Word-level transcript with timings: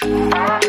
And 0.00 0.62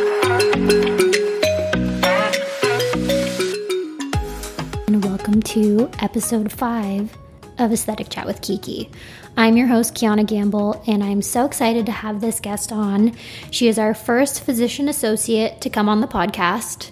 welcome 5.04 5.44
to 5.44 5.88
episode 6.00 6.52
five 6.52 7.16
of 7.60 7.72
Aesthetic 7.72 8.10
Chat 8.10 8.26
with 8.26 8.42
Kiki. 8.42 8.90
I'm 9.38 9.56
your 9.56 9.68
host, 9.68 9.94
Kiana 9.94 10.26
Gamble, 10.26 10.82
and 10.88 11.04
I'm 11.04 11.22
so 11.22 11.46
excited 11.46 11.86
to 11.86 11.92
have 11.92 12.22
this 12.22 12.40
guest 12.40 12.72
on. 12.72 13.16
She 13.52 13.68
is 13.68 13.78
our 13.78 13.94
first 13.94 14.44
physician 14.44 14.90
associate 14.90 15.62
to 15.62 15.70
come 15.70 15.88
on 15.88 16.02
the 16.02 16.08
podcast. 16.08 16.90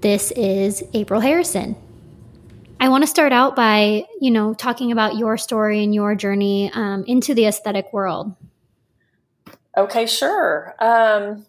This 0.00 0.30
is 0.30 0.82
April 0.94 1.20
Harrison. 1.20 1.76
I 2.80 2.88
want 2.88 3.02
to 3.02 3.08
start 3.08 3.34
out 3.34 3.54
by, 3.54 4.06
you 4.22 4.30
know, 4.30 4.54
talking 4.54 4.90
about 4.90 5.16
your 5.16 5.36
story 5.36 5.84
and 5.84 5.94
your 5.94 6.14
journey 6.14 6.70
um, 6.72 7.04
into 7.06 7.34
the 7.34 7.44
aesthetic 7.44 7.92
world. 7.92 8.34
Okay, 9.76 10.06
sure. 10.06 10.74
Um, 10.78 11.44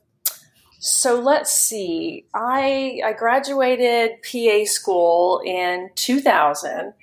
so 0.80 1.20
let's 1.20 1.52
see. 1.52 2.26
I 2.34 3.02
I 3.06 3.14
graduated 3.14 4.22
PA 4.24 4.64
school 4.66 5.42
in 5.46 5.90
2000, 5.96 6.94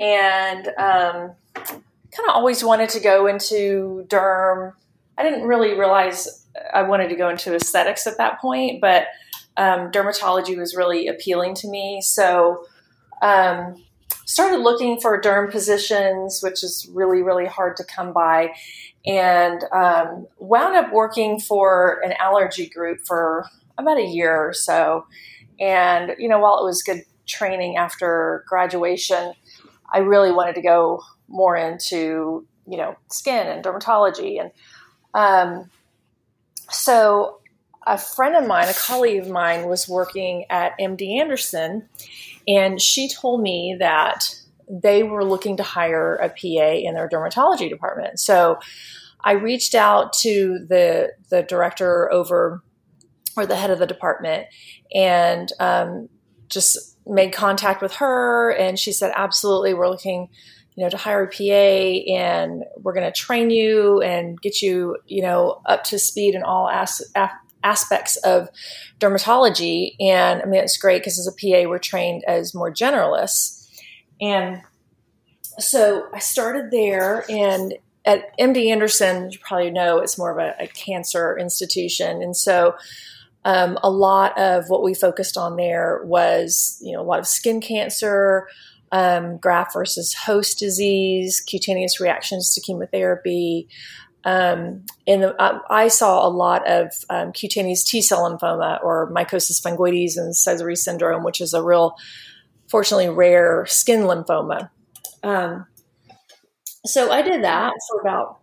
and 0.00 0.68
um, 0.78 1.32
kind 1.54 2.28
of 2.28 2.34
always 2.34 2.62
wanted 2.62 2.90
to 2.90 3.00
go 3.00 3.26
into 3.26 4.06
derm. 4.08 4.72
I 5.18 5.24
didn't 5.24 5.48
really 5.48 5.76
realize 5.76 6.46
I 6.72 6.82
wanted 6.82 7.08
to 7.08 7.16
go 7.16 7.28
into 7.28 7.54
aesthetics 7.54 8.06
at 8.06 8.18
that 8.18 8.40
point, 8.40 8.80
but 8.80 9.08
um, 9.56 9.90
dermatology 9.90 10.56
was 10.56 10.76
really 10.76 11.08
appealing 11.08 11.54
to 11.56 11.68
me. 11.68 12.00
So 12.00 12.64
um, 13.20 13.82
started 14.24 14.58
looking 14.58 15.00
for 15.00 15.20
derm 15.20 15.50
positions, 15.50 16.40
which 16.42 16.62
is 16.62 16.88
really 16.92 17.22
really 17.22 17.46
hard 17.46 17.76
to 17.76 17.84
come 17.84 18.12
by, 18.12 18.52
and 19.06 19.64
um, 19.72 20.26
wound 20.38 20.76
up 20.76 20.92
working 20.92 21.40
for 21.40 22.00
an 22.04 22.12
allergy 22.18 22.68
group 22.68 23.00
for 23.06 23.46
about 23.76 23.98
a 23.98 24.06
year 24.06 24.34
or 24.34 24.52
so. 24.52 25.06
And 25.60 26.14
you 26.18 26.28
know, 26.28 26.38
while 26.38 26.60
it 26.60 26.64
was 26.64 26.82
good 26.82 27.02
training 27.26 27.76
after 27.76 28.44
graduation, 28.48 29.32
I 29.92 29.98
really 29.98 30.32
wanted 30.32 30.54
to 30.56 30.62
go 30.62 31.02
more 31.28 31.56
into 31.56 32.46
you 32.66 32.76
know 32.76 32.96
skin 33.10 33.46
and 33.46 33.64
dermatology 33.64 34.40
and 34.40 34.50
um, 35.14 35.70
so 36.70 37.40
a 37.86 37.96
friend 37.96 38.36
of 38.36 38.46
mine 38.46 38.68
a 38.68 38.74
colleague 38.74 39.20
of 39.20 39.28
mine 39.28 39.66
was 39.66 39.88
working 39.88 40.44
at 40.50 40.78
md 40.78 41.20
anderson 41.20 41.88
and 42.48 42.80
she 42.80 43.08
told 43.08 43.40
me 43.40 43.76
that 43.78 44.34
they 44.68 45.02
were 45.02 45.24
looking 45.24 45.56
to 45.58 45.62
hire 45.62 46.16
a 46.16 46.28
pa 46.28 46.72
in 46.72 46.94
their 46.94 47.08
dermatology 47.08 47.68
department. 47.68 48.18
So 48.18 48.58
i 49.24 49.32
reached 49.32 49.74
out 49.74 50.12
to 50.12 50.64
the 50.68 51.12
the 51.28 51.42
director 51.42 52.10
over 52.12 52.62
or 53.36 53.46
the 53.46 53.56
head 53.56 53.70
of 53.70 53.78
the 53.78 53.86
department 53.86 54.46
and 54.94 55.52
um, 55.60 56.08
just 56.48 56.96
made 57.06 57.32
contact 57.32 57.80
with 57.80 57.94
her. 57.94 58.50
And 58.52 58.78
she 58.78 58.92
said 58.92 59.12
absolutely 59.14 59.74
we're 59.74 59.88
looking 59.88 60.28
you 60.78 60.84
know, 60.84 60.90
to 60.90 60.96
hire 60.96 61.24
a 61.24 61.28
PA 61.28 62.12
and 62.12 62.62
we're 62.76 62.92
going 62.92 63.04
to 63.04 63.12
train 63.12 63.50
you 63.50 64.00
and 64.00 64.40
get 64.40 64.62
you, 64.62 64.96
you 65.06 65.22
know, 65.22 65.60
up 65.66 65.82
to 65.82 65.98
speed 65.98 66.36
in 66.36 66.44
all 66.44 66.68
as- 66.68 67.02
aspects 67.62 68.16
of 68.18 68.48
dermatology. 69.00 69.94
And 70.00 70.42
I 70.42 70.44
mean, 70.44 70.60
it's 70.60 70.78
great 70.78 71.00
because 71.00 71.18
as 71.18 71.26
a 71.26 71.32
PA, 71.32 71.68
we're 71.68 71.78
trained 71.78 72.24
as 72.26 72.54
more 72.54 72.72
generalists. 72.72 73.68
And 74.20 74.62
so 75.58 76.06
I 76.12 76.18
started 76.18 76.70
there 76.70 77.24
and 77.28 77.74
at 78.04 78.36
MD 78.38 78.70
Anderson, 78.70 79.30
you 79.30 79.38
probably 79.38 79.70
know 79.70 79.98
it's 79.98 80.16
more 80.16 80.30
of 80.30 80.38
a, 80.38 80.64
a 80.64 80.66
cancer 80.68 81.36
institution. 81.36 82.22
And 82.22 82.34
so 82.34 82.74
um, 83.44 83.78
a 83.82 83.90
lot 83.90 84.36
of 84.38 84.64
what 84.68 84.82
we 84.82 84.94
focused 84.94 85.36
on 85.36 85.56
there 85.56 86.00
was, 86.04 86.78
you 86.82 86.92
know, 86.92 87.00
a 87.00 87.04
lot 87.04 87.18
of 87.18 87.26
skin 87.26 87.60
cancer, 87.60 88.48
um, 88.92 89.36
graft 89.36 89.74
versus 89.74 90.14
host 90.14 90.58
disease, 90.58 91.40
cutaneous 91.40 92.00
reactions 92.00 92.54
to 92.54 92.60
chemotherapy. 92.60 93.68
Um, 94.24 94.84
and 95.06 95.22
the, 95.22 95.36
I, 95.38 95.60
I, 95.70 95.88
saw 95.88 96.26
a 96.26 96.28
lot 96.28 96.68
of 96.68 96.92
um, 97.08 97.32
cutaneous 97.32 97.84
T 97.84 98.02
cell 98.02 98.28
lymphoma 98.28 98.82
or 98.82 99.10
mycosis 99.12 99.62
fungoides 99.62 100.16
and 100.16 100.34
Sézary 100.34 100.76
syndrome, 100.76 101.22
which 101.22 101.40
is 101.40 101.54
a 101.54 101.62
real, 101.62 101.96
fortunately, 102.68 103.08
rare 103.08 103.64
skin 103.66 104.00
lymphoma. 104.00 104.70
Um, 105.22 105.66
so 106.84 107.10
I 107.12 107.22
did 107.22 107.44
that 107.44 107.72
for 107.88 108.00
about 108.00 108.38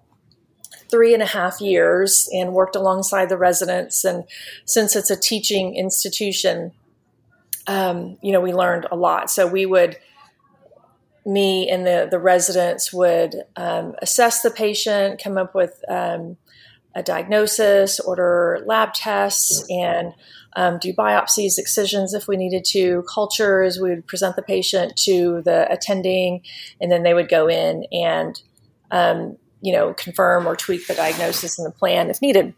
three 0.90 1.14
and 1.14 1.24
a 1.24 1.28
half 1.28 1.60
years 1.60 2.30
and 2.32 2.54
worked 2.54 2.76
alongside 2.76 3.30
the 3.30 3.38
residents. 3.38 4.06
And 4.06 4.24
since 4.66 4.96
it's 4.96 5.10
a 5.10 5.20
teaching 5.20 5.76
institution, 5.76 6.72
um, 7.68 8.18
you 8.22 8.32
know, 8.32 8.42
we 8.42 8.54
learned 8.54 8.88
a 8.92 8.96
lot. 8.96 9.30
So 9.30 9.48
we 9.48 9.66
would 9.66 9.98
me 11.26 11.70
and 11.70 11.86
the, 11.86 12.08
the 12.10 12.20
residents 12.20 12.94
would 12.94 13.36
um, 13.56 13.96
assess 14.02 14.42
the 14.42 14.52
patient, 14.52 15.22
come 15.22 15.38
up 15.38 15.56
with 15.56 15.84
um, 15.90 16.38
a 16.94 17.02
diagnosis, 17.02 18.00
order 18.00 18.64
lab 18.66 18.94
tests, 18.94 19.66
and 19.70 20.14
um, 20.56 20.78
do 20.80 20.94
biopsies, 20.94 21.58
excisions 21.58 22.14
if 22.14 22.28
we 22.28 22.38
needed 22.38 22.64
to, 22.64 23.04
cultures. 23.14 23.80
We 23.80 23.90
would 23.90 24.08
present 24.08 24.36
the 24.36 24.42
patient 24.42 24.96
to 24.98 25.42
the 25.44 25.70
attending, 25.72 26.42
and 26.80 26.92
then 26.92 27.04
they 27.04 27.14
would 27.14 27.28
go 27.28 27.50
in 27.50 27.86
and, 27.92 28.42
um, 28.92 29.38
you 29.62 29.74
know, 29.74 29.94
confirm 29.96 30.48
or 30.48 30.56
tweak 30.56 30.88
the 30.88 30.94
diagnosis 30.94 31.60
and 31.60 31.68
the 31.68 31.72
plan 31.72 32.10
if 32.10 32.22
needed. 32.22 32.54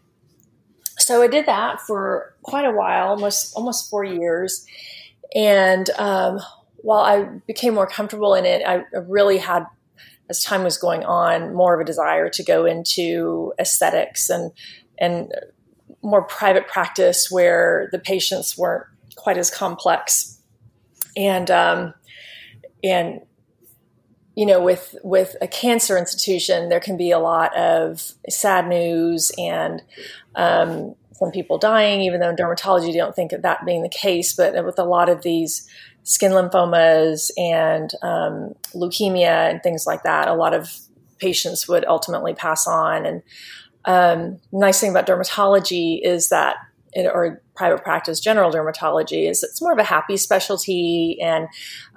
So 0.98 1.22
I 1.22 1.26
did 1.26 1.46
that 1.46 1.80
for 1.80 2.34
quite 2.42 2.64
a 2.64 2.72
while, 2.72 3.08
almost 3.08 3.54
almost 3.56 3.88
four 3.88 4.04
years, 4.04 4.66
and 5.34 5.88
um, 5.90 6.40
while 6.78 7.00
I 7.00 7.24
became 7.46 7.74
more 7.74 7.86
comfortable 7.86 8.34
in 8.34 8.44
it, 8.44 8.62
I 8.66 8.84
really 9.06 9.38
had, 9.38 9.64
as 10.30 10.42
time 10.42 10.64
was 10.64 10.78
going 10.78 11.04
on, 11.04 11.54
more 11.54 11.74
of 11.74 11.80
a 11.80 11.84
desire 11.84 12.28
to 12.30 12.44
go 12.44 12.64
into 12.64 13.52
aesthetics 13.58 14.30
and 14.30 14.52
and 14.98 15.32
more 16.02 16.22
private 16.22 16.68
practice 16.68 17.30
where 17.30 17.88
the 17.92 17.98
patients 17.98 18.56
weren't 18.56 18.84
quite 19.16 19.38
as 19.38 19.50
complex, 19.50 20.40
and 21.16 21.50
um, 21.50 21.94
and 22.82 23.20
you 24.38 24.46
know 24.46 24.62
with 24.62 24.94
with 25.02 25.34
a 25.40 25.48
cancer 25.48 25.98
institution 25.98 26.68
there 26.68 26.78
can 26.78 26.96
be 26.96 27.10
a 27.10 27.18
lot 27.18 27.56
of 27.56 28.12
sad 28.28 28.68
news 28.68 29.32
and 29.36 29.82
um, 30.36 30.94
some 31.12 31.32
people 31.32 31.58
dying 31.58 32.02
even 32.02 32.20
though 32.20 32.30
in 32.30 32.36
dermatology 32.36 32.92
you 32.92 32.98
don't 32.98 33.16
think 33.16 33.32
of 33.32 33.42
that 33.42 33.66
being 33.66 33.82
the 33.82 33.88
case 33.88 34.32
but 34.32 34.64
with 34.64 34.78
a 34.78 34.84
lot 34.84 35.08
of 35.08 35.22
these 35.22 35.68
skin 36.02 36.32
lymphomas 36.32 37.30
and 37.36 37.90
um, 38.02 38.54
leukemia 38.74 39.50
and 39.50 39.62
things 39.62 39.86
like 39.86 40.02
that. 40.04 40.28
A 40.28 40.34
lot 40.34 40.54
of 40.54 40.70
patients 41.18 41.68
would 41.68 41.84
ultimately 41.86 42.34
pass 42.34 42.66
on. 42.66 43.04
And 43.04 43.22
um, 43.84 44.40
nice 44.52 44.80
thing 44.80 44.90
about 44.90 45.06
dermatology 45.06 46.00
is 46.02 46.28
that, 46.28 46.56
it, 46.92 47.10
or 47.12 47.42
private 47.54 47.82
practice 47.82 48.20
general 48.20 48.50
dermatology, 48.50 49.28
is 49.28 49.42
it's 49.42 49.60
more 49.60 49.72
of 49.72 49.78
a 49.78 49.84
happy 49.84 50.16
specialty, 50.16 51.18
and 51.20 51.48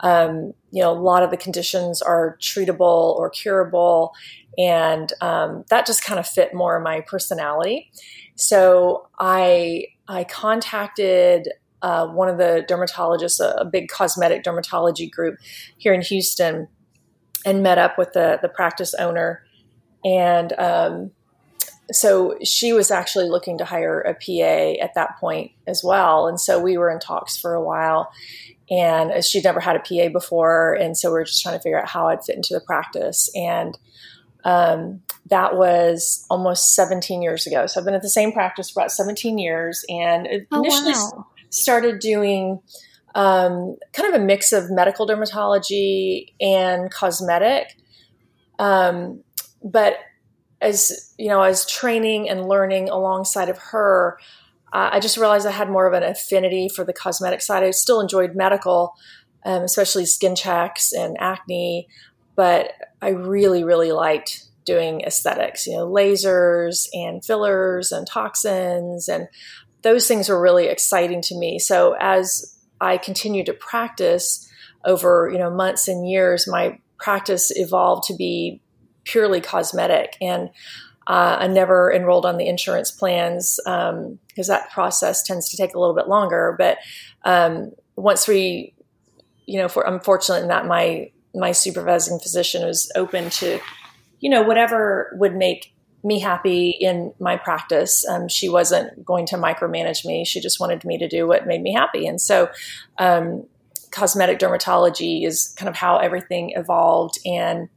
um, 0.01 0.53
you 0.71 0.81
know 0.81 0.91
a 0.91 0.99
lot 0.99 1.23
of 1.23 1.31
the 1.31 1.37
conditions 1.37 2.01
are 2.01 2.37
treatable 2.41 3.15
or 3.15 3.29
curable, 3.29 4.11
and 4.57 5.13
um, 5.21 5.63
that 5.69 5.85
just 5.85 6.03
kind 6.03 6.19
of 6.19 6.27
fit 6.27 6.53
more 6.53 6.79
my 6.79 7.01
personality. 7.01 7.89
So 8.35 9.07
I 9.19 9.85
I 10.07 10.23
contacted 10.25 11.47
uh, 11.81 12.07
one 12.07 12.29
of 12.29 12.37
the 12.37 12.65
dermatologists, 12.67 13.39
a, 13.39 13.61
a, 13.61 13.65
big 13.65 13.89
cosmetic 13.89 14.43
dermatology 14.43 15.09
group 15.09 15.39
here 15.77 15.93
in 15.93 16.01
Houston, 16.01 16.67
and 17.45 17.63
met 17.63 17.77
up 17.77 17.97
with 17.97 18.13
the 18.13 18.39
the 18.41 18.49
practice 18.49 18.93
owner, 18.95 19.43
and 20.05 20.53
um, 20.59 21.11
so 21.91 22.37
she 22.43 22.73
was 22.73 22.91
actually 22.91 23.29
looking 23.29 23.57
to 23.57 23.65
hire 23.65 23.99
a 24.01 24.13
PA 24.13 24.83
at 24.83 24.93
that 24.93 25.19
point 25.19 25.51
as 25.67 25.83
well, 25.83 26.27
and 26.27 26.39
so 26.39 26.59
we 26.59 26.77
were 26.77 26.89
in 26.89 26.99
talks 26.99 27.37
for 27.37 27.53
a 27.53 27.63
while. 27.63 28.11
And 28.69 29.21
she'd 29.25 29.43
never 29.43 29.59
had 29.59 29.75
a 29.75 29.79
PA 29.79 30.07
before, 30.13 30.75
and 30.75 30.97
so 30.97 31.11
we 31.11 31.19
are 31.19 31.25
just 31.25 31.43
trying 31.43 31.57
to 31.57 31.61
figure 31.61 31.77
out 31.77 31.89
how 31.89 32.07
I'd 32.07 32.23
fit 32.23 32.37
into 32.37 32.53
the 32.53 32.61
practice. 32.61 33.29
And 33.35 33.77
um, 34.45 35.01
that 35.25 35.57
was 35.57 36.25
almost 36.29 36.73
17 36.73 37.21
years 37.21 37.45
ago. 37.45 37.67
So 37.67 37.81
I've 37.81 37.85
been 37.85 37.95
at 37.95 38.01
the 38.01 38.07
same 38.07 38.31
practice 38.31 38.69
for 38.69 38.79
about 38.79 38.93
17 38.93 39.37
years, 39.37 39.83
and 39.89 40.25
oh, 40.53 40.59
initially 40.61 40.93
wow 40.93 41.27
started 41.51 41.99
doing 41.99 42.59
um, 43.13 43.77
kind 43.93 44.13
of 44.13 44.19
a 44.19 44.23
mix 44.23 44.51
of 44.51 44.71
medical 44.71 45.05
dermatology 45.05 46.33
and 46.39 46.91
cosmetic. 46.91 47.75
Um, 48.57 49.23
but 49.63 49.97
as 50.61 51.13
you 51.17 51.27
know, 51.27 51.41
as 51.41 51.65
training 51.65 52.29
and 52.29 52.47
learning 52.47 52.89
alongside 52.89 53.49
of 53.49 53.57
her, 53.57 54.17
uh, 54.73 54.89
I 54.93 54.99
just 54.99 55.17
realized 55.17 55.45
I 55.45 55.51
had 55.51 55.69
more 55.69 55.87
of 55.87 55.93
an 55.93 56.03
affinity 56.03 56.69
for 56.69 56.83
the 56.83 56.93
cosmetic 56.93 57.41
side. 57.41 57.63
I 57.63 57.71
still 57.71 57.99
enjoyed 57.99 58.35
medical, 58.35 58.93
um, 59.45 59.63
especially 59.63 60.05
skin 60.05 60.35
checks 60.35 60.93
and 60.93 61.17
acne, 61.19 61.87
but 62.35 62.71
I 63.01 63.09
really, 63.09 63.63
really 63.63 63.91
liked 63.91 64.45
doing 64.63 65.01
aesthetics, 65.01 65.65
you 65.65 65.75
know, 65.75 65.87
lasers 65.87 66.87
and 66.93 67.25
fillers 67.25 67.91
and 67.91 68.07
toxins 68.07 69.07
and 69.09 69.27
those 69.81 70.07
things 70.07 70.29
were 70.29 70.41
really 70.41 70.67
exciting 70.67 71.21
to 71.23 71.35
me. 71.35 71.59
So 71.59 71.95
as 71.99 72.57
I 72.79 72.97
continued 72.97 73.47
to 73.47 73.53
practice 73.53 74.47
over, 74.85 75.29
you 75.31 75.37
know, 75.37 75.49
months 75.49 75.87
and 75.87 76.09
years, 76.09 76.47
my 76.47 76.79
practice 76.97 77.51
evolved 77.55 78.03
to 78.07 78.15
be 78.15 78.61
purely 79.03 79.41
cosmetic 79.41 80.15
and 80.21 80.49
uh, 81.07 81.37
I 81.39 81.47
never 81.47 81.91
enrolled 81.91 82.25
on 82.25 82.37
the 82.37 82.47
insurance 82.47 82.91
plans 82.91 83.59
because 83.65 83.89
um, 83.89 84.19
that 84.47 84.69
process 84.71 85.23
tends 85.23 85.49
to 85.49 85.57
take 85.57 85.73
a 85.73 85.79
little 85.79 85.95
bit 85.95 86.07
longer. 86.07 86.55
But 86.57 86.77
um, 87.23 87.71
once 87.95 88.27
we, 88.27 88.73
you 89.45 89.59
know, 89.59 89.67
for, 89.67 89.85
I'm 89.85 89.99
fortunate 89.99 90.43
in 90.43 90.47
that 90.49 90.67
my 90.67 91.11
my 91.33 91.53
supervising 91.53 92.19
physician 92.19 92.65
was 92.65 92.91
open 92.95 93.29
to, 93.29 93.59
you 94.19 94.29
know, 94.29 94.43
whatever 94.43 95.15
would 95.17 95.35
make 95.35 95.73
me 96.03 96.19
happy 96.19 96.69
in 96.69 97.13
my 97.19 97.37
practice. 97.37 98.07
Um, 98.07 98.27
she 98.27 98.49
wasn't 98.49 99.05
going 99.05 99.25
to 99.27 99.35
micromanage 99.35 100.05
me. 100.05 100.25
She 100.25 100.39
just 100.39 100.59
wanted 100.59 100.83
me 100.83 100.97
to 100.97 101.07
do 101.07 101.27
what 101.27 101.47
made 101.47 101.61
me 101.61 101.73
happy. 101.73 102.07
And 102.07 102.19
so, 102.19 102.49
um, 102.97 103.45
cosmetic 103.91 104.39
dermatology 104.39 105.25
is 105.25 105.53
kind 105.57 105.67
of 105.69 105.75
how 105.75 105.97
everything 105.97 106.53
evolved. 106.55 107.19
And 107.25 107.69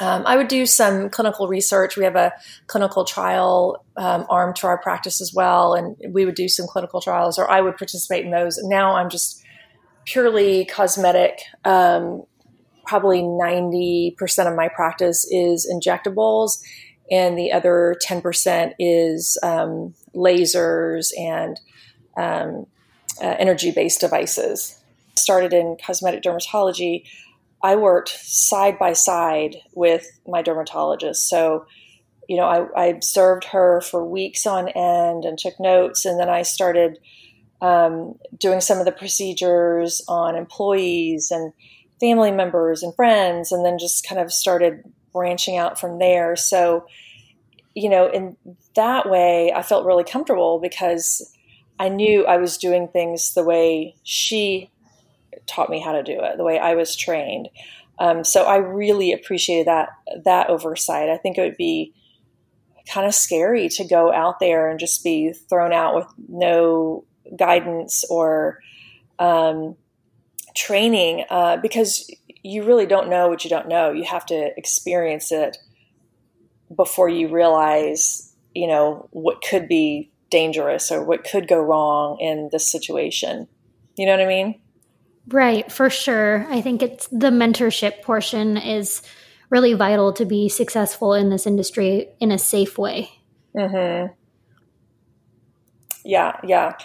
um, 0.00 0.24
I 0.26 0.36
would 0.36 0.48
do 0.48 0.66
some 0.66 1.10
clinical 1.10 1.48
research. 1.48 1.96
We 1.96 2.04
have 2.04 2.16
a 2.16 2.32
clinical 2.66 3.04
trial 3.04 3.84
um, 3.96 4.26
arm 4.28 4.54
to 4.54 4.66
our 4.66 4.78
practice 4.78 5.20
as 5.20 5.32
well, 5.34 5.74
and 5.74 5.96
we 6.12 6.24
would 6.24 6.36
do 6.36 6.48
some 6.48 6.66
clinical 6.66 7.00
trials, 7.00 7.38
or 7.38 7.50
I 7.50 7.60
would 7.60 7.76
participate 7.76 8.24
in 8.24 8.30
those. 8.30 8.58
Now 8.62 8.94
I'm 8.94 9.10
just 9.10 9.42
purely 10.04 10.66
cosmetic. 10.66 11.40
Um, 11.64 12.22
probably 12.86 13.20
90% 13.20 14.16
of 14.48 14.56
my 14.56 14.68
practice 14.68 15.26
is 15.30 15.70
injectables, 15.70 16.58
and 17.10 17.38
the 17.38 17.52
other 17.52 17.96
10% 18.06 18.72
is 18.78 19.38
um, 19.42 19.94
lasers 20.14 21.10
and 21.18 21.60
um, 22.16 22.66
uh, 23.22 23.36
energy 23.38 23.70
based 23.70 24.00
devices. 24.00 24.80
Started 25.16 25.52
in 25.52 25.76
cosmetic 25.84 26.22
dermatology 26.22 27.04
I 27.62 27.76
worked 27.76 28.10
side 28.10 28.78
by 28.78 28.92
side 28.92 29.56
with 29.74 30.06
my 30.26 30.42
dermatologist. 30.42 31.28
So, 31.28 31.66
you 32.28 32.36
know, 32.36 32.44
I, 32.44 32.82
I 32.82 32.86
observed 32.86 33.44
her 33.44 33.80
for 33.80 34.04
weeks 34.04 34.46
on 34.46 34.68
end 34.68 35.24
and 35.24 35.38
took 35.38 35.58
notes. 35.58 36.04
And 36.04 36.20
then 36.20 36.28
I 36.28 36.42
started 36.42 36.98
um, 37.60 38.14
doing 38.38 38.60
some 38.60 38.78
of 38.78 38.84
the 38.84 38.92
procedures 38.92 40.02
on 40.06 40.36
employees 40.36 41.30
and 41.30 41.52
family 41.98 42.30
members 42.30 42.84
and 42.84 42.94
friends, 42.94 43.50
and 43.50 43.64
then 43.64 43.76
just 43.76 44.06
kind 44.06 44.20
of 44.20 44.32
started 44.32 44.84
branching 45.12 45.56
out 45.56 45.78
from 45.78 45.98
there. 45.98 46.36
So, 46.36 46.86
you 47.74 47.88
know, 47.88 48.08
in 48.08 48.36
that 48.74 49.08
way, 49.08 49.52
I 49.52 49.62
felt 49.62 49.86
really 49.86 50.04
comfortable 50.04 50.58
because 50.60 51.34
I 51.78 51.88
knew 51.88 52.26
I 52.26 52.38
was 52.38 52.58
doing 52.58 52.88
things 52.88 53.34
the 53.34 53.44
way 53.44 53.94
she 54.02 54.70
taught 55.46 55.70
me 55.70 55.80
how 55.80 55.92
to 55.92 56.02
do 56.02 56.18
it, 56.20 56.36
the 56.36 56.44
way 56.44 56.58
I 56.58 56.74
was 56.74 56.96
trained. 56.96 57.48
Um, 57.98 58.24
so 58.24 58.44
I 58.44 58.56
really 58.56 59.12
appreciated 59.12 59.66
that 59.66 59.88
that 60.24 60.50
oversight. 60.50 61.08
I 61.08 61.16
think 61.16 61.36
it 61.36 61.42
would 61.42 61.56
be 61.56 61.92
kind 62.88 63.06
of 63.06 63.14
scary 63.14 63.68
to 63.68 63.84
go 63.84 64.12
out 64.12 64.40
there 64.40 64.70
and 64.70 64.78
just 64.80 65.04
be 65.04 65.32
thrown 65.32 65.72
out 65.72 65.94
with 65.94 66.06
no 66.28 67.04
guidance 67.36 68.04
or 68.08 68.60
um, 69.18 69.76
training 70.54 71.24
uh, 71.30 71.56
because 71.58 72.10
you 72.42 72.64
really 72.64 72.86
don't 72.86 73.08
know 73.08 73.28
what 73.28 73.44
you 73.44 73.50
don't 73.50 73.68
know. 73.68 73.92
You 73.92 74.04
have 74.04 74.26
to 74.26 74.50
experience 74.56 75.32
it 75.32 75.56
before 76.74 77.08
you 77.08 77.28
realize, 77.28 78.34
you 78.54 78.66
know, 78.66 79.08
what 79.10 79.42
could 79.42 79.68
be 79.68 80.10
dangerous 80.30 80.90
or 80.90 81.02
what 81.02 81.24
could 81.24 81.48
go 81.48 81.60
wrong 81.60 82.18
in 82.20 82.48
this 82.52 82.70
situation. 82.70 83.48
You 83.96 84.06
know 84.06 84.12
what 84.12 84.22
I 84.22 84.26
mean? 84.26 84.60
Right, 85.28 85.70
for 85.70 85.90
sure. 85.90 86.46
I 86.48 86.60
think 86.60 86.82
it's 86.82 87.06
the 87.08 87.30
mentorship 87.30 88.02
portion 88.02 88.56
is 88.56 89.02
really 89.50 89.74
vital 89.74 90.12
to 90.14 90.24
be 90.24 90.48
successful 90.48 91.14
in 91.14 91.30
this 91.30 91.46
industry 91.46 92.08
in 92.20 92.30
a 92.30 92.38
safe 92.38 92.78
way. 92.78 93.10
Mm-hmm. 93.56 94.12
Yeah, 96.04 96.38
yeah, 96.44 96.76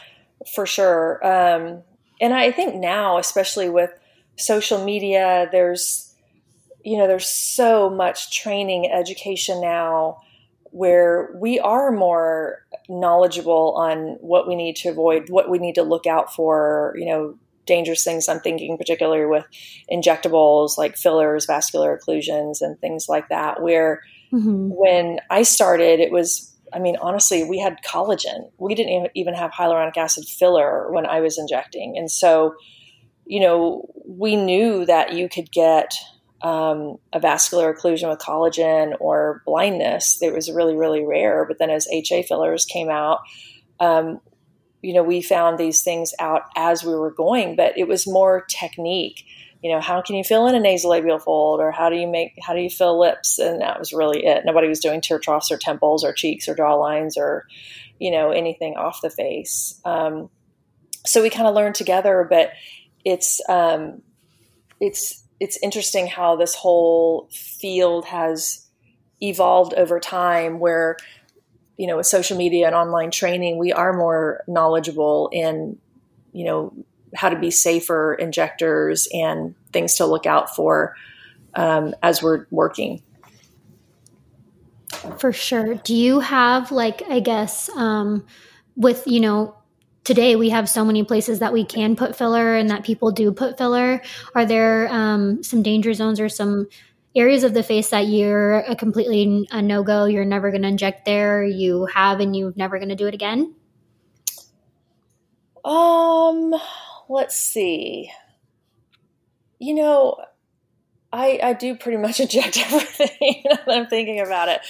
for 0.54 0.66
sure. 0.66 1.26
Um, 1.26 1.84
and 2.20 2.34
I 2.34 2.52
think 2.52 2.76
now, 2.76 3.18
especially 3.18 3.70
with 3.70 3.92
social 4.38 4.84
media, 4.84 5.48
there's 5.52 6.16
you 6.84 6.98
know 6.98 7.08
there's 7.08 7.30
so 7.30 7.90
much 7.90 8.38
training 8.38 8.92
education 8.92 9.62
now 9.62 10.22
where 10.74 11.30
we 11.36 11.60
are 11.60 11.92
more 11.92 12.66
knowledgeable 12.90 13.76
on 13.78 14.18
what 14.22 14.48
we 14.48 14.56
need 14.56 14.76
to 14.76 14.90
avoid, 14.90 15.30
what 15.30 15.50
we 15.50 15.60
need 15.60 15.76
to 15.76 15.84
look 15.84 16.08
out 16.08 16.34
for, 16.34 16.96
you 16.98 17.06
know, 17.06 17.38
dangerous 17.68 18.04
things. 18.04 18.28
I'm 18.28 18.40
thinking 18.40 18.76
particularly 18.76 19.28
with 19.28 19.46
injectables 19.92 20.78
like 20.78 20.98
fillers, 20.98 21.46
vascular 21.46 21.98
occlusions, 21.98 22.58
and 22.62 22.78
things 22.80 23.08
like 23.08 23.30
that. 23.30 23.62
Where 23.62 24.02
mm-hmm. 24.34 24.70
when 24.70 25.20
I 25.30 25.44
started, 25.44 26.00
it 26.00 26.12
was 26.12 26.54
I 26.74 26.80
mean, 26.80 26.98
honestly, 27.00 27.44
we 27.44 27.60
had 27.60 27.78
collagen. 27.84 28.50
We 28.58 28.74
didn't 28.74 29.12
even 29.14 29.36
have 29.36 29.52
hyaluronic 29.52 29.96
acid 29.96 30.26
filler 30.26 30.92
when 30.92 31.06
I 31.06 31.22
was 31.22 31.38
injecting. 31.38 31.98
And 31.98 32.10
so, 32.10 32.56
you 33.26 33.40
know, 33.40 33.90
we 34.06 34.36
knew 34.36 34.86
that 34.86 35.14
you 35.14 35.30
could 35.30 35.52
get 35.52 35.94
um, 36.42 36.98
a 37.14 37.20
vascular 37.20 37.74
occlusion 37.74 38.10
with 38.10 38.20
collagen 38.20 38.96
or 39.00 39.42
blindness. 39.46 40.22
It 40.22 40.34
was 40.34 40.52
really, 40.52 40.76
really 40.76 41.06
rare. 41.06 41.46
But 41.46 41.58
then 41.58 41.70
as 41.70 41.88
HA 41.88 42.24
fillers 42.24 42.66
came 42.66 42.90
out, 42.90 43.20
um, 43.80 44.20
you 44.82 44.94
know, 44.94 45.04
we 45.04 45.22
found 45.22 45.58
these 45.58 45.82
things 45.82 46.14
out 46.20 46.42
as 46.58 46.84
we 46.84 46.94
were 46.94 47.12
going, 47.12 47.56
but 47.56 47.78
it 47.78 47.88
was 47.88 48.06
more 48.06 48.46
technique. 48.50 49.24
You 49.64 49.72
know, 49.72 49.80
how 49.80 50.02
can 50.02 50.16
you 50.16 50.26
fill 50.26 50.46
in 50.48 50.56
a 50.56 50.60
nasolabial 50.60 51.22
fold, 51.22 51.62
or 51.62 51.72
how 51.72 51.90
do 51.90 51.96
you 51.96 52.06
make 52.06 52.34
how 52.42 52.54
do 52.54 52.60
you 52.60 52.70
fill 52.70 53.00
lips? 53.00 53.40
And 53.40 53.62
that 53.62 53.80
was 53.80 53.94
really 53.94 54.26
it. 54.26 54.44
Nobody 54.44 54.68
was 54.68 54.82
doing 54.82 55.00
tear 55.00 55.20
troughs 55.20 55.50
or 55.50 55.58
temples 55.58 56.04
or 56.04 56.12
cheeks 56.12 56.50
or 56.50 56.56
jaw 56.56 56.74
lines 56.74 57.18
or, 57.18 57.48
you 57.98 58.12
know, 58.12 58.32
anything 58.32 58.76
off 58.76 59.00
the 59.02 59.10
face. 59.10 59.80
Um, 59.86 60.30
so 61.06 61.22
we 61.22 61.30
kind 61.30 61.48
of 61.48 61.56
learned 61.56 61.76
together, 61.76 62.28
but 62.30 62.52
it's 63.06 63.42
um, 63.50 64.02
it's 64.80 65.24
it's 65.40 65.58
interesting 65.62 66.08
how 66.08 66.36
this 66.36 66.56
whole 66.56 67.30
field 67.32 68.06
has 68.06 68.68
evolved 69.22 69.74
over 69.74 70.00
time, 70.00 70.60
where 70.60 70.98
you 71.78 71.88
know, 71.88 71.98
with 71.98 72.06
social 72.06 72.38
media 72.38 72.68
and 72.68 72.76
online 72.76 73.12
training, 73.12 73.58
we 73.58 73.74
are 73.74 73.94
more 73.94 74.44
knowledgeable 74.48 75.30
in, 75.32 75.78
you 76.32 76.46
know, 76.46 76.74
how 77.16 77.30
to 77.30 77.38
be 77.38 77.50
safer 77.52 78.14
injectors 78.14 79.08
and 79.12 79.56
things 79.72 79.96
to 79.96 80.06
look 80.06 80.26
out 80.26 80.56
for 80.56 80.96
um, 81.56 81.96
as 82.04 82.22
we're 82.22 82.46
working. 82.52 83.02
For 85.18 85.34
sure. 85.34 85.76
Do 85.76 85.96
you 85.96 86.20
have, 86.20 86.72
like, 86.72 87.02
I 87.10 87.20
guess, 87.20 87.70
um, 87.70 88.26
with, 88.76 89.04
you 89.08 89.20
know, 89.20 89.56
today 90.04 90.36
we 90.36 90.50
have 90.50 90.70
so 90.70 90.84
many 90.84 91.04
places 91.04 91.40
that 91.40 91.54
we 91.54 91.64
can 91.66 91.96
put 91.96 92.16
filler 92.16 92.56
and 92.56 92.70
that 92.70 92.84
people 92.84 93.12
do 93.12 93.32
put 93.32 93.58
filler. 93.58 94.02
Are 94.36 94.46
there 94.46 94.88
um, 94.92 95.44
some 95.44 95.64
danger 95.64 95.94
zones 95.94 96.20
or 96.20 96.30
some 96.30 96.68
areas 97.16 97.44
of 97.44 97.54
the 97.54 97.64
face 97.64 97.90
that 97.90 98.08
you're 98.08 98.60
a 98.60 98.76
completely 98.76 99.48
a 99.52 99.62
no 99.62 99.84
go, 99.84 100.06
you're 100.06 100.26
never 100.26 100.50
going 100.50 100.64
to 100.64 100.68
inject 100.68 101.06
there, 101.06 101.44
you 101.44 101.86
have 101.86 102.20
and 102.20 102.36
you're 102.36 102.54
never 102.56 102.78
going 102.78 102.90
to 102.90 102.96
do 102.96 103.08
it 103.08 103.14
again? 103.14 103.54
Um, 105.64 106.54
let's 107.08 107.36
see. 107.36 108.12
You 109.60 109.76
know, 109.76 110.18
I 111.14 111.40
I 111.42 111.54
do 111.54 111.76
pretty 111.76 111.98
much 111.98 112.20
inject 112.20 112.58
everything. 112.58 113.44
I'm 113.68 113.88
thinking 113.88 114.20
about 114.20 114.50
it. 114.50 114.62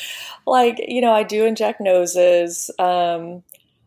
Like, 0.45 0.83
you 0.87 1.01
know, 1.01 1.11
I 1.11 1.23
do 1.23 1.45
inject 1.45 1.81
noses. 1.81 2.69
Um, 2.77 3.43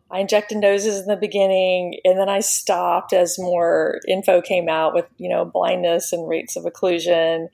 I 0.09 0.19
injected 0.19 0.57
noses 0.59 1.01
in 1.01 1.07
the 1.07 1.17
beginning, 1.17 1.99
and 2.05 2.17
then 2.17 2.29
I 2.29 2.39
stopped 2.39 3.11
as 3.11 3.37
more 3.37 3.99
info 4.07 4.41
came 4.41 4.69
out 4.69 4.93
with 4.93 5.05
you 5.17 5.29
know 5.29 5.45
blindness 5.45 6.13
and 6.13 6.27
rates 6.27 6.55
of 6.55 6.63
occlusion. 6.63 7.47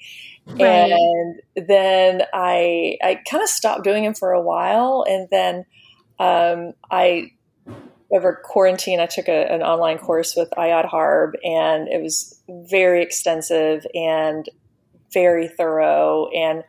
Right. 0.45 0.91
And 0.91 1.41
then 1.55 2.23
I 2.33 2.97
I 3.01 3.21
kind 3.29 3.41
of 3.41 3.49
stopped 3.49 3.83
doing 3.83 4.03
them 4.03 4.13
for 4.13 4.31
a 4.31 4.41
while, 4.41 5.03
and 5.07 5.27
then 5.31 5.65
um, 6.19 6.73
I 6.91 7.31
over 8.11 8.39
quarantine 8.43 8.99
I 8.99 9.07
took 9.07 9.27
a, 9.27 9.51
an 9.51 9.63
online 9.63 9.97
course 9.97 10.35
with 10.35 10.49
Ayad 10.51 10.85
Harb, 10.85 11.33
and 11.43 11.87
it 11.87 12.01
was 12.01 12.39
very 12.47 13.01
extensive 13.01 13.85
and 13.95 14.47
very 15.11 15.47
thorough. 15.47 16.27
And 16.35 16.63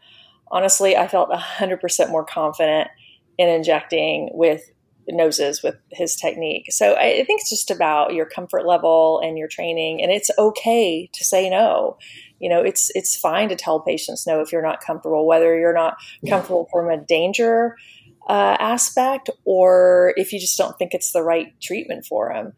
honestly, 0.50 0.96
I 0.96 1.08
felt 1.08 1.34
hundred 1.34 1.80
percent 1.80 2.10
more 2.10 2.24
confident 2.24 2.88
in 3.36 3.48
injecting 3.48 4.30
with 4.32 4.70
noses 5.08 5.62
with 5.62 5.76
his 5.90 6.16
technique. 6.16 6.72
So 6.72 6.94
I 6.94 7.24
think 7.24 7.40
it's 7.40 7.50
just 7.50 7.70
about 7.70 8.14
your 8.14 8.26
comfort 8.26 8.66
level 8.66 9.20
and 9.22 9.36
your 9.36 9.48
training, 9.48 10.02
and 10.02 10.10
it's 10.10 10.30
okay 10.38 11.08
to 11.12 11.24
say 11.24 11.50
no 11.50 11.98
You 12.40 12.50
know, 12.50 12.60
it's 12.60 12.90
it's 12.94 13.16
fine 13.16 13.48
to 13.48 13.56
tell 13.56 13.80
patients 13.80 14.26
no 14.26 14.40
if 14.40 14.52
you're 14.52 14.62
not 14.62 14.80
comfortable, 14.80 15.26
whether 15.26 15.58
you're 15.58 15.72
not 15.72 15.96
comfortable 16.28 16.68
from 16.70 16.90
a 16.90 16.98
danger 16.98 17.76
uh, 18.28 18.56
aspect 18.60 19.30
or 19.44 20.12
if 20.16 20.32
you 20.32 20.40
just 20.40 20.58
don't 20.58 20.76
think 20.76 20.92
it's 20.94 21.12
the 21.12 21.22
right 21.22 21.58
treatment 21.60 22.04
for 22.04 22.32
them. 22.32 22.52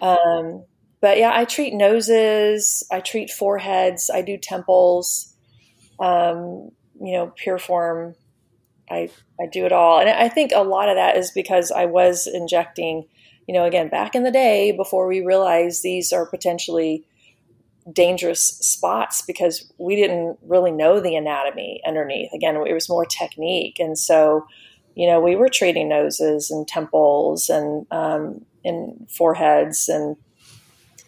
Um, 0.00 0.64
but 1.00 1.18
yeah, 1.18 1.30
I 1.32 1.44
treat 1.44 1.72
noses, 1.74 2.82
I 2.90 3.00
treat 3.00 3.30
foreheads, 3.30 4.10
I 4.12 4.22
do 4.22 4.36
temples, 4.36 5.34
um, 6.00 6.70
you 7.00 7.12
know, 7.12 7.32
Piriform. 7.40 8.14
I 8.90 9.10
I 9.40 9.46
do 9.46 9.66
it 9.66 9.72
all, 9.72 10.00
and 10.00 10.08
I 10.08 10.28
think 10.28 10.52
a 10.54 10.62
lot 10.62 10.88
of 10.88 10.96
that 10.96 11.16
is 11.16 11.30
because 11.30 11.70
I 11.70 11.84
was 11.86 12.26
injecting, 12.26 13.06
you 13.46 13.54
know, 13.54 13.64
again 13.64 13.88
back 13.88 14.14
in 14.14 14.22
the 14.22 14.30
day 14.30 14.72
before 14.72 15.06
we 15.06 15.20
realized 15.20 15.82
these 15.82 16.12
are 16.12 16.26
potentially 16.26 17.04
dangerous 17.90 18.42
spots 18.42 19.22
because 19.22 19.72
we 19.78 19.96
didn't 19.96 20.38
really 20.42 20.70
know 20.70 21.00
the 21.00 21.16
anatomy 21.16 21.80
underneath. 21.86 22.32
Again, 22.34 22.56
it 22.56 22.74
was 22.74 22.88
more 22.88 23.06
technique, 23.06 23.78
and 23.78 23.98
so 23.98 24.46
you 24.94 25.06
know 25.06 25.20
we 25.20 25.36
were 25.36 25.48
treating 25.48 25.88
noses 25.88 26.50
and 26.50 26.66
temples 26.66 27.48
and 27.48 27.86
um, 27.90 28.44
and 28.64 29.08
foreheads 29.10 29.88
and 29.88 30.16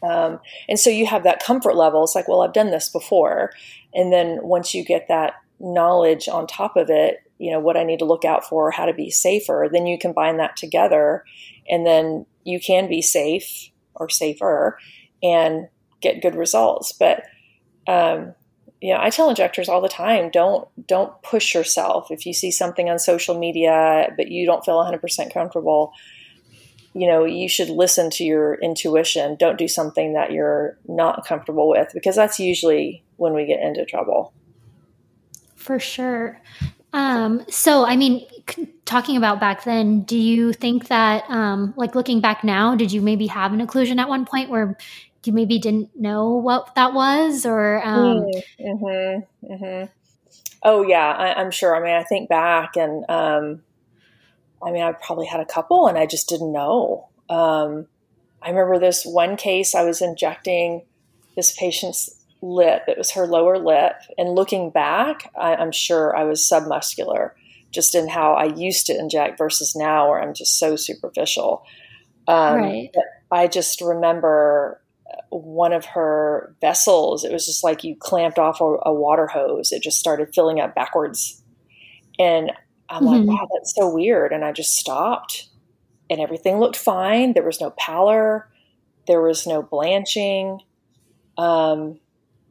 um, 0.02 0.40
and 0.68 0.78
so 0.78 0.90
you 0.90 1.06
have 1.06 1.24
that 1.24 1.42
comfort 1.42 1.76
level. 1.76 2.02
It's 2.04 2.14
like, 2.14 2.28
well, 2.28 2.42
I've 2.42 2.52
done 2.52 2.70
this 2.70 2.88
before. 2.88 3.52
And 3.94 4.12
then 4.12 4.38
once 4.42 4.74
you 4.74 4.84
get 4.84 5.08
that 5.08 5.34
knowledge 5.58 6.28
on 6.28 6.46
top 6.46 6.76
of 6.76 6.88
it, 6.90 7.18
you 7.40 7.50
know, 7.50 7.58
what 7.58 7.78
I 7.78 7.84
need 7.84 8.00
to 8.00 8.04
look 8.04 8.26
out 8.26 8.46
for, 8.46 8.70
how 8.70 8.84
to 8.84 8.92
be 8.92 9.10
safer, 9.10 9.66
then 9.72 9.86
you 9.86 9.98
combine 9.98 10.36
that 10.36 10.58
together 10.58 11.24
and 11.70 11.86
then 11.86 12.26
you 12.44 12.60
can 12.60 12.86
be 12.86 13.00
safe 13.00 13.70
or 13.94 14.10
safer 14.10 14.78
and 15.22 15.66
get 16.02 16.20
good 16.20 16.34
results. 16.34 16.92
But, 16.92 17.22
um, 17.86 18.34
you 18.82 18.92
know, 18.92 19.00
I 19.00 19.08
tell 19.08 19.30
injectors 19.30 19.70
all 19.70 19.80
the 19.80 19.88
time, 19.88 20.28
don't, 20.30 20.68
don't 20.86 21.14
push 21.22 21.54
yourself. 21.54 22.10
If 22.10 22.26
you 22.26 22.34
see 22.34 22.50
something 22.50 22.90
on 22.90 22.98
social 22.98 23.38
media, 23.38 24.12
but 24.18 24.30
you 24.30 24.44
don't 24.44 24.62
feel 24.62 24.76
100% 24.76 25.32
comfortable, 25.32 25.94
you 26.92 27.06
know, 27.06 27.24
you 27.24 27.48
should 27.48 27.70
listen 27.70 28.10
to 28.10 28.24
your 28.24 28.56
intuition. 28.56 29.36
Don't 29.36 29.56
do 29.56 29.66
something 29.66 30.12
that 30.12 30.30
you're 30.30 30.76
not 30.86 31.24
comfortable 31.24 31.70
with 31.70 31.88
because 31.94 32.16
that's 32.16 32.38
usually 32.38 33.02
when 33.16 33.32
we 33.32 33.46
get 33.46 33.60
into 33.60 33.86
trouble. 33.86 34.34
For 35.54 35.78
sure. 35.78 36.38
Um, 36.92 37.44
so, 37.48 37.84
I 37.84 37.96
mean, 37.96 38.26
talking 38.84 39.16
about 39.16 39.40
back 39.40 39.64
then, 39.64 40.02
do 40.02 40.16
you 40.16 40.52
think 40.52 40.88
that, 40.88 41.24
um, 41.28 41.72
like 41.76 41.94
looking 41.94 42.20
back 42.20 42.42
now, 42.42 42.74
did 42.74 42.92
you 42.92 43.00
maybe 43.00 43.28
have 43.28 43.52
an 43.52 43.64
occlusion 43.64 43.98
at 43.98 44.08
one 44.08 44.24
point 44.24 44.50
where 44.50 44.76
you 45.24 45.32
maybe 45.32 45.58
didn't 45.58 45.90
know 45.98 46.34
what 46.34 46.74
that 46.74 46.92
was 46.92 47.46
or? 47.46 47.80
Um... 47.84 48.26
Mm-hmm, 48.60 49.52
mm-hmm. 49.52 49.92
Oh 50.62 50.82
yeah, 50.82 51.10
I, 51.12 51.40
am 51.40 51.50
sure. 51.50 51.74
I 51.74 51.80
mean, 51.80 51.94
I 51.94 52.02
think 52.04 52.28
back 52.28 52.76
and, 52.76 53.04
um, 53.08 53.62
I 54.62 54.70
mean, 54.70 54.82
I 54.82 54.92
probably 54.92 55.26
had 55.26 55.40
a 55.40 55.46
couple 55.46 55.86
and 55.86 55.96
I 55.96 56.06
just 56.06 56.28
didn't 56.28 56.52
know. 56.52 57.08
Um, 57.30 57.86
I 58.42 58.50
remember 58.50 58.78
this 58.78 59.04
one 59.04 59.36
case 59.36 59.74
I 59.74 59.84
was 59.84 60.02
injecting 60.02 60.82
this 61.36 61.52
patient's 61.52 62.19
lip. 62.42 62.82
It 62.88 62.98
was 62.98 63.12
her 63.12 63.26
lower 63.26 63.58
lip. 63.58 63.94
And 64.16 64.34
looking 64.34 64.70
back, 64.70 65.30
I, 65.38 65.60
am 65.60 65.72
sure 65.72 66.16
I 66.16 66.24
was 66.24 66.40
submuscular 66.40 67.32
just 67.70 67.94
in 67.94 68.08
how 68.08 68.32
I 68.34 68.46
used 68.46 68.86
to 68.86 68.98
inject 68.98 69.38
versus 69.38 69.76
now 69.76 70.08
where 70.08 70.20
I'm 70.20 70.34
just 70.34 70.58
so 70.58 70.76
superficial. 70.76 71.64
Um, 72.26 72.56
right. 72.56 72.90
I 73.30 73.46
just 73.46 73.80
remember 73.80 74.80
one 75.28 75.72
of 75.72 75.84
her 75.84 76.54
vessels, 76.60 77.24
it 77.24 77.32
was 77.32 77.46
just 77.46 77.62
like 77.62 77.84
you 77.84 77.96
clamped 77.96 78.38
off 78.38 78.60
a, 78.60 78.76
a 78.86 78.92
water 78.92 79.26
hose. 79.26 79.72
It 79.72 79.82
just 79.82 79.98
started 79.98 80.34
filling 80.34 80.60
up 80.60 80.74
backwards. 80.74 81.42
And 82.18 82.52
I'm 82.88 83.04
mm-hmm. 83.04 83.28
like, 83.28 83.40
wow, 83.40 83.48
that's 83.52 83.74
so 83.74 83.92
weird. 83.92 84.32
And 84.32 84.44
I 84.44 84.52
just 84.52 84.74
stopped 84.74 85.48
and 86.08 86.20
everything 86.20 86.58
looked 86.58 86.76
fine. 86.76 87.34
There 87.34 87.44
was 87.44 87.60
no 87.60 87.70
pallor, 87.70 88.50
there 89.06 89.22
was 89.22 89.46
no 89.46 89.62
blanching. 89.62 90.60
Um, 91.38 91.99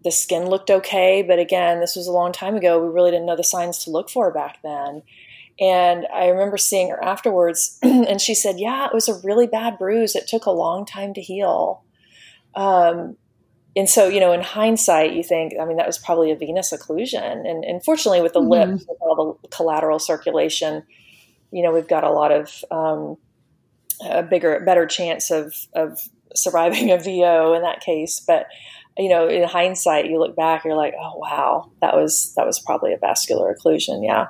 the 0.03 0.11
skin 0.11 0.49
looked 0.49 0.69
okay, 0.69 1.21
but 1.21 1.39
again, 1.39 1.79
this 1.79 1.95
was 1.95 2.07
a 2.07 2.11
long 2.11 2.31
time 2.31 2.55
ago. 2.55 2.81
We 2.81 2.93
really 2.93 3.11
didn't 3.11 3.25
know 3.25 3.35
the 3.35 3.43
signs 3.43 3.79
to 3.79 3.91
look 3.91 4.09
for 4.09 4.31
back 4.31 4.59
then. 4.63 5.03
And 5.59 6.07
I 6.13 6.27
remember 6.27 6.57
seeing 6.57 6.89
her 6.89 7.03
afterwards, 7.03 7.77
and 7.81 8.21
she 8.21 8.33
said, 8.33 8.59
Yeah, 8.59 8.85
it 8.85 8.93
was 8.93 9.09
a 9.09 9.19
really 9.25 9.47
bad 9.47 9.77
bruise. 9.77 10.15
It 10.15 10.27
took 10.27 10.45
a 10.45 10.51
long 10.51 10.85
time 10.85 11.13
to 11.15 11.21
heal. 11.21 11.83
Um, 12.55 13.17
and 13.75 13.89
so, 13.89 14.07
you 14.07 14.19
know, 14.19 14.31
in 14.31 14.41
hindsight, 14.41 15.13
you 15.13 15.23
think, 15.23 15.53
I 15.59 15.65
mean, 15.65 15.77
that 15.77 15.85
was 15.85 15.97
probably 15.97 16.31
a 16.31 16.35
venous 16.35 16.73
occlusion. 16.73 17.47
And, 17.47 17.63
and 17.63 17.83
fortunately, 17.83 18.21
with 18.21 18.33
the 18.33 18.41
mm-hmm. 18.41 18.71
lip, 18.71 18.87
with 18.87 18.97
all 19.01 19.37
the 19.41 19.47
collateral 19.49 19.99
circulation, 19.99 20.83
you 21.51 21.61
know, 21.61 21.71
we've 21.71 21.87
got 21.87 22.03
a 22.03 22.11
lot 22.11 22.31
of 22.31 22.63
um, 22.71 23.17
a 24.07 24.23
bigger, 24.23 24.59
better 24.61 24.85
chance 24.85 25.29
of 25.29 25.53
of 25.73 25.99
surviving 26.35 26.91
a 26.91 26.97
VO 26.97 27.53
in 27.53 27.61
that 27.63 27.81
case. 27.81 28.19
But 28.19 28.47
you 28.99 29.09
know, 29.09 29.27
in 29.27 29.43
hindsight, 29.43 30.09
you 30.09 30.19
look 30.19 30.35
back, 30.35 30.65
you're 30.65 30.75
like, 30.75 30.93
oh 30.99 31.17
wow, 31.17 31.71
that 31.81 31.95
was 31.95 32.33
that 32.35 32.45
was 32.45 32.59
probably 32.59 32.93
a 32.93 32.97
vascular 32.97 33.55
occlusion. 33.55 34.03
Yeah. 34.03 34.27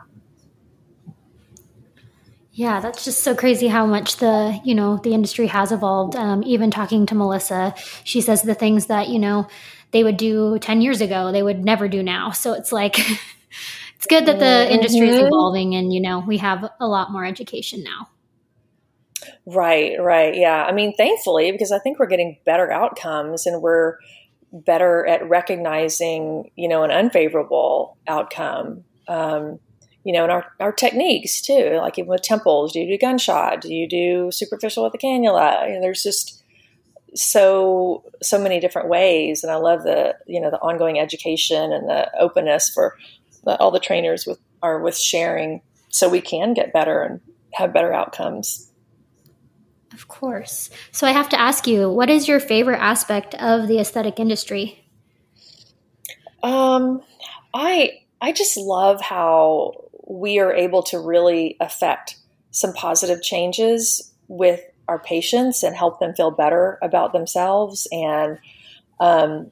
Yeah, 2.52 2.82
that's 2.82 3.06
just 3.06 3.24
so 3.24 3.36
crazy 3.36 3.70
how 3.70 3.86
much 3.86 4.18
the 4.18 4.60
you 4.66 4.76
know 4.76 4.98
the 4.98 5.14
industry 5.14 5.48
has 5.48 5.72
evolved. 5.72 6.18
Um, 6.18 6.44
even 6.44 6.72
talking 6.72 7.06
to 7.06 7.16
Melissa, 7.16 7.74
she 8.04 8.20
says 8.20 8.42
the 8.42 8.54
things 8.54 8.88
that 8.88 9.08
you 9.08 9.18
know 9.18 9.48
they 9.92 10.04
would 10.04 10.18
do 10.18 10.60
ten 10.60 10.82
years 10.82 11.00
ago, 11.00 11.32
they 11.32 11.42
would 11.42 11.64
never 11.64 11.88
do 11.88 12.04
now. 12.04 12.32
So 12.32 12.52
it's 12.52 12.74
like 12.74 13.00
it's 13.96 14.08
good 14.10 14.26
that 14.26 14.40
the 14.40 14.46
mm-hmm. 14.46 14.74
industry 14.74 15.08
is 15.08 15.20
evolving, 15.20 15.74
and 15.74 15.94
you 15.94 16.02
know 16.02 16.20
we 16.20 16.38
have 16.40 16.70
a 16.82 16.88
lot 16.88 17.14
more 17.14 17.24
education 17.24 17.82
now. 17.82 18.10
Right, 19.46 19.94
right, 19.98 20.36
yeah. 20.36 20.66
I 20.66 20.74
mean, 20.74 20.94
thankfully, 20.96 21.52
because 21.54 21.72
I 21.72 21.80
think 21.80 21.98
we're 21.98 22.08
getting 22.08 22.40
better 22.46 22.70
outcomes, 22.72 23.46
and 23.46 23.62
we're 23.62 23.98
better 24.52 25.06
at 25.06 25.28
recognizing 25.28 26.52
you 26.56 26.68
know 26.68 26.84
an 26.84 26.92
unfavorable 26.92 27.98
outcome. 28.08 28.84
Um, 29.08 29.60
you 30.06 30.14
know, 30.14 30.24
and 30.24 30.32
our, 30.32 30.46
our 30.60 30.72
techniques 30.72 31.42
too, 31.42 31.78
like 31.82 32.00
even 32.00 32.10
with 32.10 32.22
temples, 32.22 32.72
do 32.72 32.80
you 32.80 32.88
do 32.88 32.98
gunshot? 32.98 33.62
Do 33.62 33.74
you 33.74 33.88
do 33.88 34.32
superficial 34.32 34.84
with 34.84 34.94
the 34.94 34.98
cannula? 34.98 35.68
You 35.68 35.76
know, 35.76 35.82
there's 35.82 36.04
just 36.04 36.42
so 37.16 38.04
so 38.22 38.42
many 38.42 38.60
different 38.60 38.88
ways, 38.88 39.44
and 39.44 39.52
I 39.52 39.56
love 39.56 39.84
the 39.84 40.16
you 40.26 40.40
know 40.40 40.50
the 40.50 40.60
ongoing 40.60 41.00
education 41.00 41.72
and 41.72 41.90
the 41.90 42.10
openness 42.20 42.70
for 42.70 42.96
the, 43.44 43.58
all 43.60 43.72
the 43.72 43.80
trainers 43.80 44.26
with 44.26 44.40
are 44.62 44.80
with 44.80 44.98
sharing, 44.98 45.62
so 45.90 46.10
we 46.10 46.22
can 46.22 46.54
get 46.54 46.74
better 46.74 47.02
and 47.02 47.20
have 47.54 47.74
better 47.74 47.94
outcomes. 47.94 48.69
Of 50.00 50.08
course. 50.08 50.70
So 50.94 51.06
I 51.06 51.12
have 51.12 51.28
to 51.30 51.40
ask 51.40 51.68
you, 51.68 51.90
what 51.90 52.10
is 52.10 52.26
your 52.26 52.40
favorite 52.40 52.80
aspect 52.80 53.36
of 53.36 53.68
the 53.68 53.80
aesthetic 53.80 54.18
industry? 54.18 54.82
Um, 56.42 57.02
I 57.54 58.00
I 58.22 58.32
just 58.32 58.56
love 58.56 59.02
how 59.02 59.74
we 60.08 60.40
are 60.40 60.54
able 60.54 60.84
to 60.84 61.00
really 61.00 61.58
affect 61.60 62.16
some 62.52 62.72
positive 62.72 63.22
changes 63.22 64.14
with 64.30 64.62
our 64.88 65.00
patients 65.00 65.64
and 65.64 65.76
help 65.76 66.00
them 66.00 66.16
feel 66.16 66.32
better 66.32 66.80
about 66.82 67.12
themselves 67.12 67.86
and 67.92 68.40
um, 69.02 69.52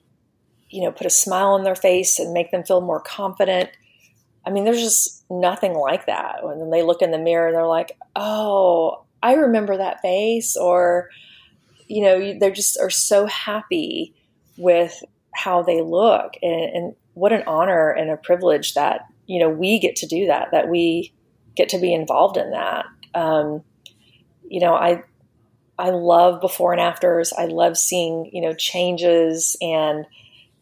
you 0.70 0.82
know 0.82 0.94
put 0.94 1.06
a 1.06 1.12
smile 1.12 1.50
on 1.50 1.64
their 1.64 1.76
face 1.76 2.20
and 2.20 2.32
make 2.34 2.52
them 2.52 2.64
feel 2.64 2.82
more 2.82 3.00
confident 3.00 3.70
i 4.46 4.50
mean 4.50 4.66
there's 4.66 4.82
just 4.82 5.24
nothing 5.30 5.74
like 5.74 6.06
that 6.08 6.44
when 6.44 6.70
they 6.70 6.84
look 6.84 7.02
in 7.02 7.12
the 7.12 7.18
mirror 7.18 7.48
and 7.48 7.56
they're 7.56 7.66
like 7.66 7.98
oh 8.16 9.06
i 9.24 9.34
remember 9.34 9.78
that 9.78 10.02
face 10.02 10.56
or 10.56 11.10
you 11.88 12.02
know 12.02 12.38
they 12.40 12.52
just 12.52 12.80
are 12.80 12.90
so 12.90 13.26
happy 13.26 14.14
with 14.58 15.04
how 15.34 15.62
they 15.62 15.82
look 15.82 16.34
and, 16.42 16.76
and 16.76 16.96
what 17.14 17.34
an 17.34 17.44
honor 17.48 17.90
and 17.90 18.10
a 18.10 18.18
privilege 18.18 18.74
that 18.74 19.02
you 19.26 19.40
know 19.40 19.50
we 19.50 19.80
get 19.80 19.96
to 19.96 20.08
do 20.08 20.28
that 20.28 20.50
that 20.52 20.70
we 20.70 21.14
get 21.56 21.70
to 21.70 21.80
be 21.80 21.94
involved 21.94 22.38
in 22.38 22.52
that. 22.52 22.86
Um, 23.16 23.64
you 24.48 24.62
know 24.62 24.76
i 24.76 25.04
i 25.78 25.90
love 25.90 26.42
before 26.42 26.72
and 26.72 26.82
afters. 26.82 27.34
I 27.34 27.46
love 27.46 27.78
seeing 27.78 28.30
you 28.32 28.42
know 28.42 28.54
changes 28.54 29.58
and 29.62 30.06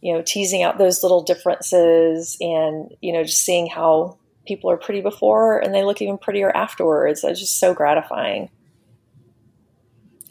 you 0.01 0.13
know 0.13 0.21
teasing 0.21 0.63
out 0.63 0.77
those 0.77 1.03
little 1.03 1.23
differences 1.23 2.37
and 2.39 2.93
you 3.01 3.13
know 3.13 3.23
just 3.23 3.43
seeing 3.43 3.67
how 3.67 4.17
people 4.45 4.69
are 4.69 4.77
pretty 4.77 5.01
before 5.01 5.59
and 5.59 5.73
they 5.73 5.83
look 5.83 6.01
even 6.01 6.17
prettier 6.17 6.55
afterwards. 6.55 7.23
It's 7.23 7.39
just 7.39 7.59
so 7.59 7.73
gratifying. 7.73 8.49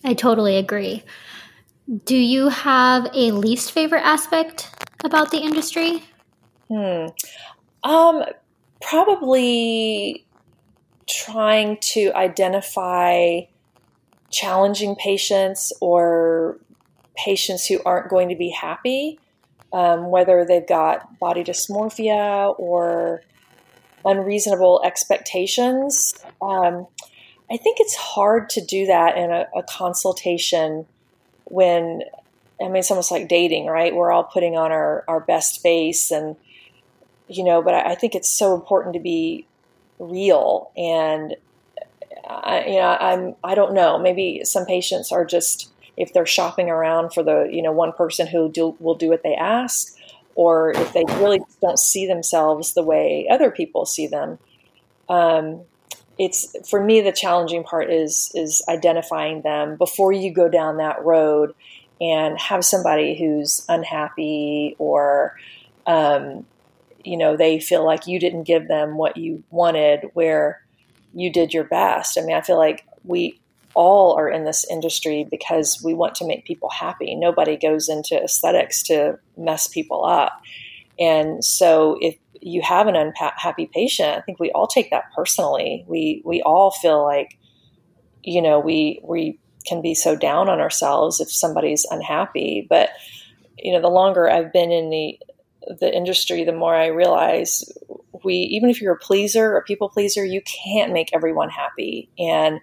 I 0.05 0.15
totally 0.15 0.57
agree. 0.57 1.03
Do 2.05 2.17
you 2.17 2.49
have 2.49 3.09
a 3.15 3.31
least 3.33 3.73
favorite 3.73 4.05
aspect 4.05 4.71
about 5.05 5.31
the 5.31 5.39
industry? 5.39 6.03
Hmm. 6.69 7.07
Um, 7.83 8.25
probably 8.81 10.27
trying 11.07 11.79
to 11.81 12.13
identify 12.15 13.41
challenging 14.31 14.97
patients 14.97 15.73
or 15.81 16.59
patients 17.17 17.67
who 17.67 17.81
aren't 17.85 18.09
going 18.09 18.29
to 18.31 18.37
be 18.37 18.49
happy 18.49 19.19
um, 19.75 20.09
whether 20.09 20.45
they've 20.45 20.67
got 20.67 21.19
body 21.19 21.43
dysmorphia 21.43 22.55
or 22.59 23.23
unreasonable 24.05 24.83
expectations. 24.85 26.15
Um, 26.43 26.87
I 27.51 27.57
think 27.57 27.79
it's 27.81 27.95
hard 27.95 28.51
to 28.51 28.65
do 28.65 28.87
that 28.87 29.17
in 29.17 29.31
a, 29.31 29.47
a 29.57 29.63
consultation 29.63 30.87
when 31.45 32.03
I 32.61 32.67
mean, 32.67 32.77
it's 32.77 32.91
almost 32.91 33.11
like 33.11 33.29
dating, 33.29 33.67
right? 33.67 33.95
We're 33.95 34.13
all 34.13 34.25
putting 34.25 34.57
on 34.57 34.71
our, 34.71 35.05
our 35.09 35.21
best 35.21 35.61
face 35.61 36.11
and, 36.11 36.37
you 37.29 37.45
know, 37.45 37.63
but 37.63 37.75
I, 37.75 37.93
I 37.93 37.95
think 37.95 38.15
it's 38.15 38.31
so 38.31 38.55
important 38.55 38.95
to 38.95 39.01
be 39.01 39.47
real. 39.99 40.71
And, 40.77 41.37
I, 42.29 42.65
you 42.67 42.77
know, 42.77 42.97
I'm, 43.01 43.35
I 43.43 43.55
don't 43.55 43.75
know, 43.75 43.99
maybe 43.99 44.43
some 44.45 44.67
patients 44.67 45.11
are 45.11 45.25
just, 45.25 45.71
if 45.97 46.13
they're 46.13 46.27
shopping 46.27 46.71
around 46.71 47.13
for 47.13 47.23
the, 47.23 47.49
you 47.51 47.61
know, 47.61 47.73
one 47.73 47.93
person 47.93 48.27
who 48.27 48.51
do, 48.51 48.77
will 48.79 48.95
do 48.95 49.09
what 49.09 49.23
they 49.23 49.35
ask, 49.35 49.97
or 50.35 50.71
if 50.73 50.93
they 50.93 51.05
really 51.19 51.41
don't 51.61 51.79
see 51.79 52.07
themselves 52.07 52.75
the 52.75 52.83
way 52.83 53.27
other 53.31 53.51
people 53.51 53.87
see 53.87 54.07
them. 54.07 54.39
Um, 55.09 55.63
it's 56.19 56.57
for 56.69 56.83
me 56.83 57.01
the 57.01 57.13
challenging 57.13 57.65
part 57.65 57.91
is 57.91 58.31
is 58.35 58.63
identifying 58.69 59.43
them 59.43 59.77
before 59.77 60.13
you 60.13 60.33
go 60.33 60.49
down 60.49 60.77
that 60.77 61.05
road 61.05 61.55
and 62.01 62.39
have 62.39 62.65
somebody 62.65 63.19
who's 63.19 63.65
unhappy 63.69 64.77
or 64.79 65.37
um, 65.87 66.47
you 67.05 67.17
know 67.17 67.37
they 67.37 67.59
feel 67.59 67.85
like 67.85 68.07
you 68.07 68.21
didn't 68.21 68.45
give 68.45 68.69
them 68.69 68.97
what 68.97 69.17
you 69.17 69.43
wanted 69.51 70.09
where 70.15 70.63
you 71.15 71.33
did 71.33 71.53
your 71.53 71.65
best 71.65 72.19
i 72.19 72.23
mean 72.23 72.37
i 72.37 72.41
feel 72.41 72.57
like 72.57 72.87
we 73.05 73.39
all 73.75 74.17
are 74.19 74.29
in 74.29 74.45
this 74.45 74.65
industry 74.71 75.27
because 75.31 75.81
we 75.85 75.95
want 75.95 76.15
to 76.17 76.27
make 76.27 76.45
people 76.45 76.71
happy. 76.71 77.15
Nobody 77.15 77.57
goes 77.57 77.89
into 77.89 78.21
aesthetics 78.23 78.83
to 78.85 79.19
mess 79.37 79.69
people 79.69 80.05
up. 80.05 80.33
And 80.99 81.45
so 81.45 81.97
if 82.01 82.17
you 82.41 82.61
have 82.61 82.87
an 82.89 82.95
unhappy 82.95 83.71
patient 83.73 84.19
i 84.19 84.21
think 84.21 84.39
we 84.39 84.51
all 84.53 84.67
take 84.67 84.91
that 84.91 85.05
personally. 85.17 85.85
We 85.89 86.23
we 86.25 86.43
all 86.43 86.71
feel 86.71 87.03
like 87.03 87.39
you 88.23 88.43
know 88.43 88.61
we 88.61 89.01
we 89.03 89.39
can 89.65 89.83
be 89.83 89.95
so 89.95 90.15
down 90.15 90.49
on 90.49 90.61
ourselves 90.61 91.21
if 91.21 91.33
somebody's 91.33 91.87
unhappy. 91.91 92.67
But 92.69 92.91
you 93.59 93.73
know, 93.73 93.81
the 93.81 93.89
longer 93.89 94.31
I've 94.31 94.53
been 94.53 94.71
in 94.71 94.91
the 94.91 95.19
the 95.81 95.95
industry, 95.95 96.45
the 96.45 96.53
more 96.53 96.75
I 96.75 96.87
realize 96.87 97.65
we 98.23 98.35
even 98.35 98.71
if 98.71 98.81
you're 98.81 98.95
a 98.95 98.99
pleaser, 98.99 99.57
a 99.57 99.63
people 99.63 99.89
pleaser, 99.89 100.25
you 100.25 100.43
can't 100.43 100.93
make 100.93 101.11
everyone 101.15 101.49
happy, 101.49 102.11
and 102.19 102.61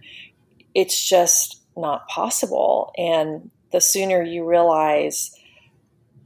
it's 0.74 1.08
just 1.08 1.62
not 1.75 2.08
possible. 2.08 2.94
And 2.98 3.50
the 3.72 3.82
sooner 3.82 4.22
you 4.22 4.46
realize 4.48 5.32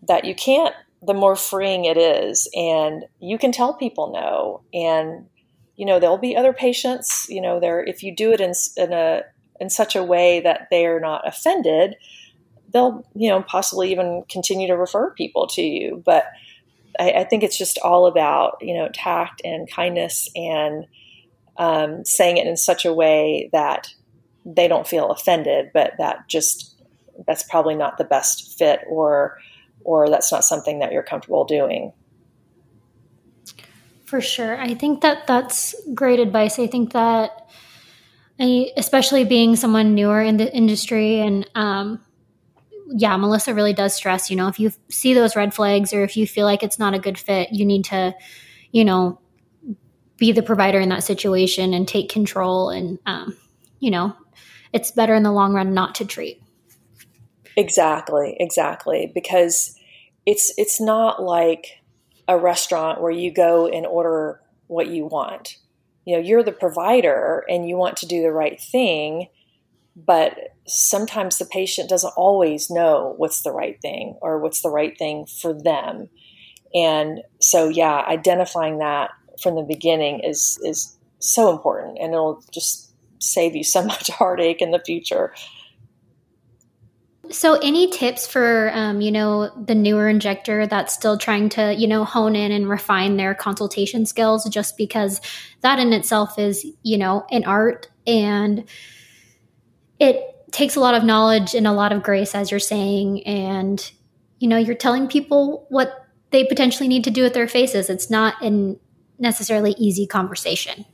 that 0.08 0.26
you 0.26 0.36
can't, 0.36 0.76
the 1.02 1.14
more 1.14 1.36
freeing 1.36 1.86
it 1.86 1.98
is, 1.98 2.48
and 2.56 3.06
you 3.20 3.38
can 3.38 3.52
tell 3.52 3.74
people 3.74 4.12
no, 4.12 4.62
and 4.74 5.28
you 5.76 5.86
know 5.86 6.00
there'll 6.00 6.18
be 6.18 6.36
other 6.36 6.54
patients. 6.54 7.28
You 7.30 7.42
know, 7.42 7.60
there 7.60 7.84
if 7.84 8.02
you 8.02 8.16
do 8.16 8.32
it 8.32 8.42
in 8.42 8.54
in 8.78 8.94
a 8.94 9.22
in 9.60 9.70
such 9.70 9.96
a 9.96 10.04
way 10.04 10.42
that 10.42 10.68
they 10.72 10.86
are 10.86 11.00
not 11.00 11.28
offended, 11.28 11.96
they'll, 12.74 13.06
you 13.16 13.30
know, 13.30 13.42
possibly 13.42 13.92
even 13.92 14.24
continue 14.30 14.68
to 14.68 14.76
refer 14.76 15.12
people 15.12 15.48
to 15.48 15.62
you. 15.62 16.02
But 16.06 16.26
I, 17.00 17.12
I 17.12 17.24
think 17.24 17.44
it's 17.44 17.58
just 17.58 17.78
all 17.80 18.06
about, 18.06 18.58
you 18.62 18.74
know, 18.74 18.90
tact 18.94 19.42
and 19.46 19.70
kindness 19.70 20.30
and 20.36 20.86
um, 21.58 22.04
saying 22.04 22.38
it 22.38 22.48
in 22.48 22.58
such 22.58 22.84
a 22.84 22.94
way 22.94 23.50
that 23.54 23.94
they 24.46 24.68
don't 24.68 24.88
feel 24.88 25.10
offended, 25.10 25.72
but 25.74 25.94
that 25.98 26.28
just 26.28 26.76
that's 27.28 27.44
probably 27.44 27.76
not 27.76 27.98
the 27.98 28.04
best 28.04 28.58
fit 28.58 28.82
or 28.88 29.38
or 29.84 30.10
that's 30.10 30.32
not 30.32 30.44
something 30.44 30.80
that 30.80 30.92
you're 30.92 31.04
comfortable 31.04 31.46
doing. 31.46 31.94
For 34.06 34.22
sure. 34.22 34.58
I 34.60 34.74
think 34.74 35.02
that 35.02 35.28
that's 35.28 35.76
great 35.94 36.20
advice. 36.20 36.60
I 36.60 36.68
think 36.68 36.94
that 36.94 37.48
I, 38.40 38.72
especially 38.78 39.24
being 39.24 39.56
someone 39.56 39.96
newer 39.96 40.22
in 40.22 40.38
the 40.38 40.54
industry 40.54 41.20
and 41.20 41.50
um, 41.56 42.02
yeah 42.88 43.16
melissa 43.18 43.54
really 43.54 43.74
does 43.74 43.94
stress 43.94 44.30
you 44.30 44.36
know 44.36 44.48
if 44.48 44.60
you 44.60 44.72
see 44.90 45.14
those 45.14 45.36
red 45.36 45.54
flags 45.54 45.94
or 45.94 46.04
if 46.04 46.16
you 46.16 46.28
feel 46.28 46.46
like 46.46 46.64
it's 46.64 46.78
not 46.78 46.94
a 46.94 47.00
good 47.00 47.18
fit 47.18 47.52
you 47.52 47.66
need 47.66 47.86
to 47.86 48.14
you 48.72 48.86
know 48.86 49.20
be 50.18 50.32
the 50.32 50.44
provider 50.44 50.80
in 50.80 50.90
that 50.90 51.04
situation 51.04 51.74
and 51.74 51.88
take 51.88 52.10
control 52.10 52.70
and 52.70 53.00
um, 53.06 53.36
you 53.80 53.90
know 53.90 54.16
it's 54.76 54.92
better 54.92 55.16
in 55.16 55.24
the 55.24 55.32
long 55.32 55.54
run 55.54 55.74
not 55.74 55.96
to 55.96 56.06
treat. 56.06 56.44
Exactly 57.56 58.36
exactly 58.40 59.10
because 59.16 59.74
it's 60.26 60.54
it's 60.58 60.82
not 60.82 61.24
like 61.24 61.82
a 62.28 62.38
restaurant 62.38 63.02
where 63.02 63.12
you 63.12 63.32
go 63.34 63.68
and 63.68 63.86
order 63.86 64.42
what 64.68 64.88
you 64.88 65.06
want. 65.06 65.56
You 66.04 66.18
know 66.18 66.22
you're 66.22 66.44
the 66.44 66.52
provider 66.52 67.46
and 67.50 67.68
you 67.68 67.78
want 67.78 67.96
to 67.98 68.06
do 68.06 68.22
the 68.22 68.34
right 68.34 68.60
thing 68.62 69.30
but 69.96 70.38
sometimes 70.68 71.38
the 71.38 71.46
patient 71.46 71.88
doesn't 71.90 72.14
always 72.18 72.70
know 72.70 73.14
what's 73.16 73.44
the 73.44 73.54
right 73.54 73.80
thing 73.82 74.18
or 74.22 74.40
what's 74.40 74.62
the 74.62 74.70
right 74.70 74.98
thing 74.98 75.26
for 75.26 75.54
them. 75.54 76.10
And 76.74 77.22
so 77.40 77.70
yeah 77.70 78.04
identifying 78.06 78.80
that 78.80 79.12
from 79.42 79.56
the 79.56 79.64
beginning 79.64 80.20
is 80.20 80.60
is 80.66 80.98
so 81.20 81.50
important 81.50 81.98
and 82.02 82.12
it'll 82.14 82.44
just 82.52 82.85
save 83.26 83.56
you 83.56 83.64
so 83.64 83.84
much 83.86 84.10
heartache 84.10 84.62
in 84.62 84.72
the 84.72 84.80
future 84.80 85.34
so, 87.32 87.56
any 87.56 87.90
tips 87.90 88.28
for 88.28 88.72
um, 88.74 89.02
you 89.02 89.12
know 89.12 89.50
the 89.66 89.76
newer 89.76 90.08
injector 90.08 90.68
that's 90.68 90.94
still 90.94 91.18
trying 91.18 91.50
to 91.50 91.74
you 91.74 91.88
know 91.88 92.04
hone 92.04 92.36
in 92.36 92.52
and 92.52 92.70
refine 92.70 93.18
their 93.18 93.34
consultation 93.34 94.06
skills? 94.06 94.48
Just 94.50 94.78
because 94.78 95.22
that 95.62 95.80
in 95.80 95.94
itself 95.94 96.38
is 96.38 96.66
you 96.84 96.98
know 96.98 97.26
an 97.32 97.44
art 97.46 97.90
and 98.06 98.66
it 100.00 100.22
takes 100.52 100.76
a 100.76 100.80
lot 100.80 100.94
of 100.94 101.04
knowledge 101.04 101.56
and 101.56 101.66
a 101.66 101.72
lot 101.72 101.92
of 101.92 102.04
grace, 102.04 102.36
as 102.36 102.52
you're 102.52 102.60
saying, 102.60 103.26
and 103.26 103.92
you 104.40 104.48
know 104.48 104.58
you're 104.58 104.76
telling 104.76 105.08
people 105.08 105.66
what 105.70 106.06
they 106.32 106.44
potentially 106.44 106.88
need 106.88 107.04
to 107.06 107.12
do 107.12 107.24
with 107.24 107.34
their 107.34 107.48
faces. 107.48 107.90
It's 107.90 108.10
not 108.10 108.36
a 108.44 108.76
necessarily 109.18 109.72
easy 109.78 110.06
conversation. 110.06 110.86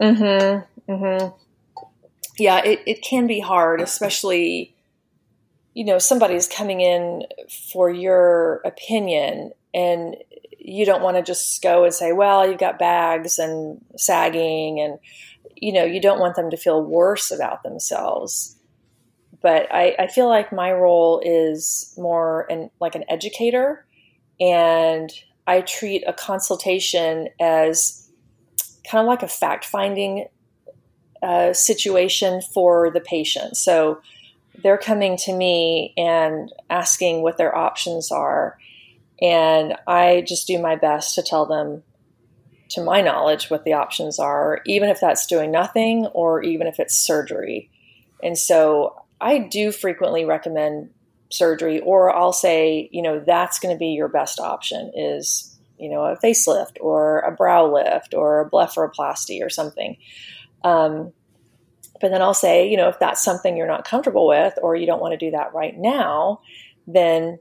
Hmm. 0.00 0.60
Hmm. 0.88 1.26
Yeah, 2.38 2.62
it, 2.64 2.80
it 2.86 3.02
can 3.02 3.26
be 3.26 3.40
hard, 3.40 3.80
especially 3.80 4.74
you 5.74 5.84
know 5.84 5.98
somebody's 5.98 6.46
coming 6.48 6.80
in 6.80 7.24
for 7.72 7.90
your 7.90 8.62
opinion 8.64 9.52
and 9.74 10.16
you 10.58 10.86
don't 10.86 11.02
want 11.02 11.16
to 11.16 11.22
just 11.22 11.60
go 11.62 11.84
and 11.84 11.92
say 11.92 12.12
well 12.12 12.48
you've 12.48 12.60
got 12.60 12.78
bags 12.78 13.38
and 13.38 13.84
sagging 13.96 14.80
and 14.80 14.98
you 15.56 15.72
know 15.72 15.84
you 15.84 16.00
don't 16.00 16.20
want 16.20 16.36
them 16.36 16.50
to 16.50 16.56
feel 16.56 16.82
worse 16.82 17.30
about 17.30 17.62
themselves. 17.62 18.56
But 19.42 19.66
i, 19.70 19.94
I 19.98 20.06
feel 20.06 20.28
like 20.28 20.52
my 20.52 20.72
role 20.72 21.20
is 21.22 21.92
more 21.98 22.46
an, 22.50 22.70
like 22.80 22.94
an 22.94 23.04
educator 23.10 23.84
and 24.40 25.12
i 25.46 25.60
treat 25.60 26.02
a 26.06 26.12
consultation 26.12 27.28
as 27.40 28.08
kind 28.88 29.02
of 29.02 29.06
like 29.06 29.22
a 29.22 29.28
fact 29.28 29.64
finding 29.64 30.28
uh, 31.24 31.52
situation 31.52 32.42
for 32.52 32.90
the 32.90 33.00
patient 33.00 33.56
so 33.56 34.00
they're 34.62 34.78
coming 34.78 35.16
to 35.16 35.32
me 35.32 35.92
and 35.96 36.52
asking 36.70 37.22
what 37.22 37.38
their 37.38 37.56
options 37.56 38.12
are. 38.12 38.58
And 39.20 39.74
I 39.86 40.24
just 40.26 40.46
do 40.46 40.60
my 40.60 40.76
best 40.76 41.14
to 41.14 41.22
tell 41.22 41.46
them, 41.46 41.82
to 42.70 42.82
my 42.82 43.00
knowledge, 43.00 43.50
what 43.50 43.64
the 43.64 43.72
options 43.72 44.18
are, 44.18 44.60
even 44.66 44.88
if 44.88 45.00
that's 45.00 45.26
doing 45.26 45.50
nothing 45.50 46.06
or 46.06 46.42
even 46.42 46.66
if 46.66 46.78
it's 46.78 46.96
surgery. 46.96 47.70
And 48.22 48.38
so 48.38 49.02
I 49.20 49.38
do 49.38 49.72
frequently 49.72 50.24
recommend 50.24 50.90
surgery, 51.30 51.80
or 51.80 52.14
I'll 52.14 52.32
say, 52.32 52.88
you 52.92 53.02
know, 53.02 53.20
that's 53.20 53.58
going 53.58 53.74
to 53.74 53.78
be 53.78 53.88
your 53.88 54.08
best 54.08 54.38
option 54.38 54.92
is, 54.94 55.56
you 55.78 55.90
know, 55.90 56.04
a 56.04 56.16
facelift 56.16 56.76
or 56.80 57.20
a 57.20 57.32
brow 57.32 57.72
lift 57.72 58.14
or 58.14 58.40
a 58.40 58.50
blepharoplasty 58.50 59.44
or 59.44 59.50
something. 59.50 59.96
Um, 60.64 61.12
but 62.00 62.10
then 62.10 62.22
I'll 62.22 62.34
say, 62.34 62.68
you 62.68 62.76
know, 62.76 62.88
if 62.88 62.98
that's 62.98 63.24
something 63.24 63.56
you're 63.56 63.68
not 63.68 63.84
comfortable 63.84 64.26
with 64.26 64.54
or 64.62 64.74
you 64.74 64.86
don't 64.86 65.00
want 65.00 65.12
to 65.12 65.16
do 65.16 65.30
that 65.30 65.54
right 65.54 65.76
now, 65.78 66.40
then 66.86 67.38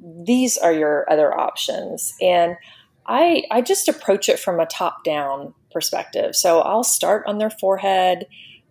these 0.00 0.58
are 0.58 0.72
your 0.72 1.10
other 1.10 1.32
options. 1.32 2.12
And 2.20 2.56
I 3.06 3.44
I 3.50 3.60
just 3.60 3.88
approach 3.88 4.28
it 4.28 4.38
from 4.38 4.60
a 4.60 4.66
top 4.66 5.04
down 5.04 5.54
perspective. 5.72 6.36
So 6.36 6.60
I'll 6.60 6.84
start 6.84 7.24
on 7.26 7.38
their 7.38 7.50
forehead, 7.50 8.26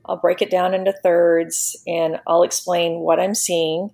I'll 0.05 0.17
break 0.17 0.41
it 0.41 0.49
down 0.51 0.73
into 0.73 0.91
thirds, 0.91 1.75
and 1.87 2.19
I'll 2.27 2.43
explain 2.43 2.99
what 2.99 3.19
I'm 3.19 3.35
seeing 3.35 3.91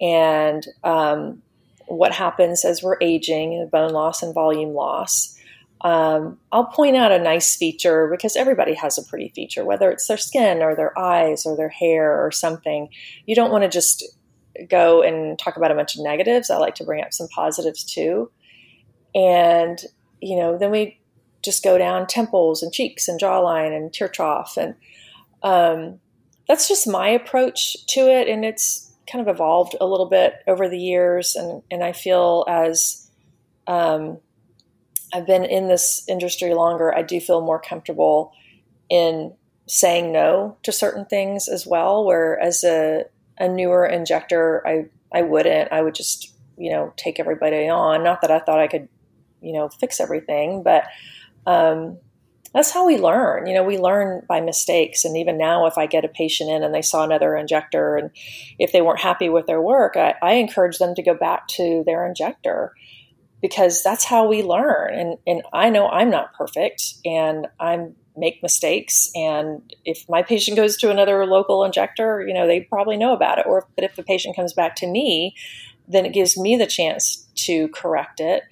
and 0.00 0.66
um, 0.84 1.42
what 1.86 2.12
happens 2.12 2.64
as 2.64 2.82
we're 2.82 2.96
aging, 3.00 3.68
bone 3.70 3.92
loss 3.92 4.22
and 4.22 4.34
volume 4.34 4.74
loss. 4.74 5.36
Um, 5.82 6.38
I'll 6.52 6.66
point 6.66 6.96
out 6.96 7.10
a 7.10 7.18
nice 7.18 7.56
feature 7.56 8.08
because 8.08 8.36
everybody 8.36 8.74
has 8.74 8.98
a 8.98 9.02
pretty 9.02 9.30
feature, 9.34 9.64
whether 9.64 9.90
it's 9.90 10.06
their 10.06 10.16
skin 10.16 10.62
or 10.62 10.76
their 10.76 10.96
eyes 10.98 11.44
or 11.44 11.56
their 11.56 11.68
hair 11.68 12.24
or 12.24 12.30
something. 12.30 12.88
You 13.26 13.34
don't 13.34 13.50
want 13.50 13.64
to 13.64 13.68
just 13.68 14.04
go 14.68 15.02
and 15.02 15.38
talk 15.38 15.56
about 15.56 15.72
a 15.72 15.74
bunch 15.74 15.96
of 15.96 16.04
negatives. 16.04 16.50
I 16.50 16.58
like 16.58 16.76
to 16.76 16.84
bring 16.84 17.02
up 17.02 17.12
some 17.12 17.28
positives 17.28 17.82
too. 17.84 18.30
And, 19.14 19.82
you 20.20 20.36
know, 20.36 20.56
then 20.56 20.70
we 20.70 21.00
just 21.42 21.64
go 21.64 21.76
down 21.78 22.06
temples 22.06 22.62
and 22.62 22.72
cheeks 22.72 23.08
and 23.08 23.20
jawline 23.20 23.76
and 23.76 23.92
tear 23.92 24.08
trough. 24.08 24.56
And 24.56 24.74
um, 25.42 25.98
that's 26.46 26.68
just 26.68 26.86
my 26.86 27.08
approach 27.08 27.84
to 27.86 28.00
it. 28.02 28.28
And 28.28 28.44
it's 28.44 28.92
kind 29.10 29.26
of 29.26 29.34
evolved 29.34 29.74
a 29.80 29.86
little 29.86 30.06
bit 30.06 30.34
over 30.46 30.68
the 30.68 30.78
years. 30.78 31.34
And, 31.34 31.62
and 31.70 31.82
I 31.82 31.92
feel 31.92 32.44
as 32.46 33.10
um, 33.66 34.18
I've 35.12 35.26
been 35.26 35.44
in 35.44 35.68
this 35.68 36.04
industry 36.08 36.54
longer, 36.54 36.94
I 36.94 37.02
do 37.02 37.20
feel 37.20 37.40
more 37.40 37.60
comfortable 37.60 38.32
in 38.88 39.34
saying 39.68 40.12
no 40.12 40.56
to 40.62 40.72
certain 40.72 41.04
things 41.04 41.48
as 41.48 41.66
well. 41.66 42.04
Where 42.04 42.38
as 42.40 42.64
a, 42.64 43.04
a 43.38 43.48
newer 43.48 43.86
injector, 43.86 44.66
I, 44.66 44.86
I 45.12 45.22
wouldn't. 45.22 45.72
I 45.72 45.82
would 45.82 45.94
just, 45.94 46.32
you 46.56 46.70
know, 46.70 46.92
take 46.96 47.20
everybody 47.20 47.68
on. 47.68 48.02
Not 48.02 48.22
that 48.22 48.30
I 48.30 48.38
thought 48.38 48.60
I 48.60 48.68
could, 48.68 48.88
you 49.40 49.52
know, 49.52 49.68
fix 49.68 50.00
everything, 50.00 50.62
but 50.62 50.84
um, 51.46 51.98
that's 52.54 52.70
how 52.70 52.86
we 52.86 52.98
learn. 52.98 53.46
You 53.46 53.54
know, 53.54 53.64
we 53.64 53.78
learn 53.78 54.24
by 54.28 54.40
mistakes. 54.40 55.04
And 55.04 55.16
even 55.16 55.38
now, 55.38 55.66
if 55.66 55.78
I 55.78 55.86
get 55.86 56.04
a 56.04 56.08
patient 56.08 56.50
in 56.50 56.62
and 56.62 56.74
they 56.74 56.82
saw 56.82 57.04
another 57.04 57.36
injector, 57.36 57.96
and 57.96 58.10
if 58.58 58.72
they 58.72 58.82
weren't 58.82 59.00
happy 59.00 59.28
with 59.28 59.46
their 59.46 59.60
work, 59.60 59.96
I, 59.96 60.14
I 60.22 60.34
encourage 60.34 60.78
them 60.78 60.94
to 60.94 61.02
go 61.02 61.14
back 61.14 61.48
to 61.48 61.82
their 61.86 62.06
injector 62.06 62.74
because 63.42 63.82
that's 63.82 64.04
how 64.04 64.26
we 64.26 64.42
learn. 64.42 64.94
And 64.94 65.18
and 65.26 65.42
I 65.52 65.68
know 65.68 65.88
I'm 65.88 66.10
not 66.10 66.32
perfect, 66.32 66.94
and 67.04 67.48
I'm 67.60 67.94
make 68.16 68.42
mistakes. 68.42 69.10
And 69.14 69.62
if 69.84 70.08
my 70.08 70.22
patient 70.22 70.56
goes 70.56 70.76
to 70.78 70.90
another 70.90 71.26
local 71.26 71.64
injector, 71.64 72.24
you 72.26 72.34
know, 72.34 72.46
they 72.46 72.60
probably 72.60 72.96
know 72.96 73.12
about 73.12 73.38
it. 73.38 73.46
Or 73.46 73.66
but 73.74 73.84
if 73.84 73.96
the 73.96 74.02
patient 74.02 74.36
comes 74.36 74.52
back 74.52 74.76
to 74.76 74.86
me, 74.86 75.34
then 75.88 76.06
it 76.06 76.12
gives 76.12 76.38
me 76.38 76.56
the 76.56 76.66
chance 76.66 77.26
to 77.34 77.68
correct 77.68 78.20
it 78.20 78.44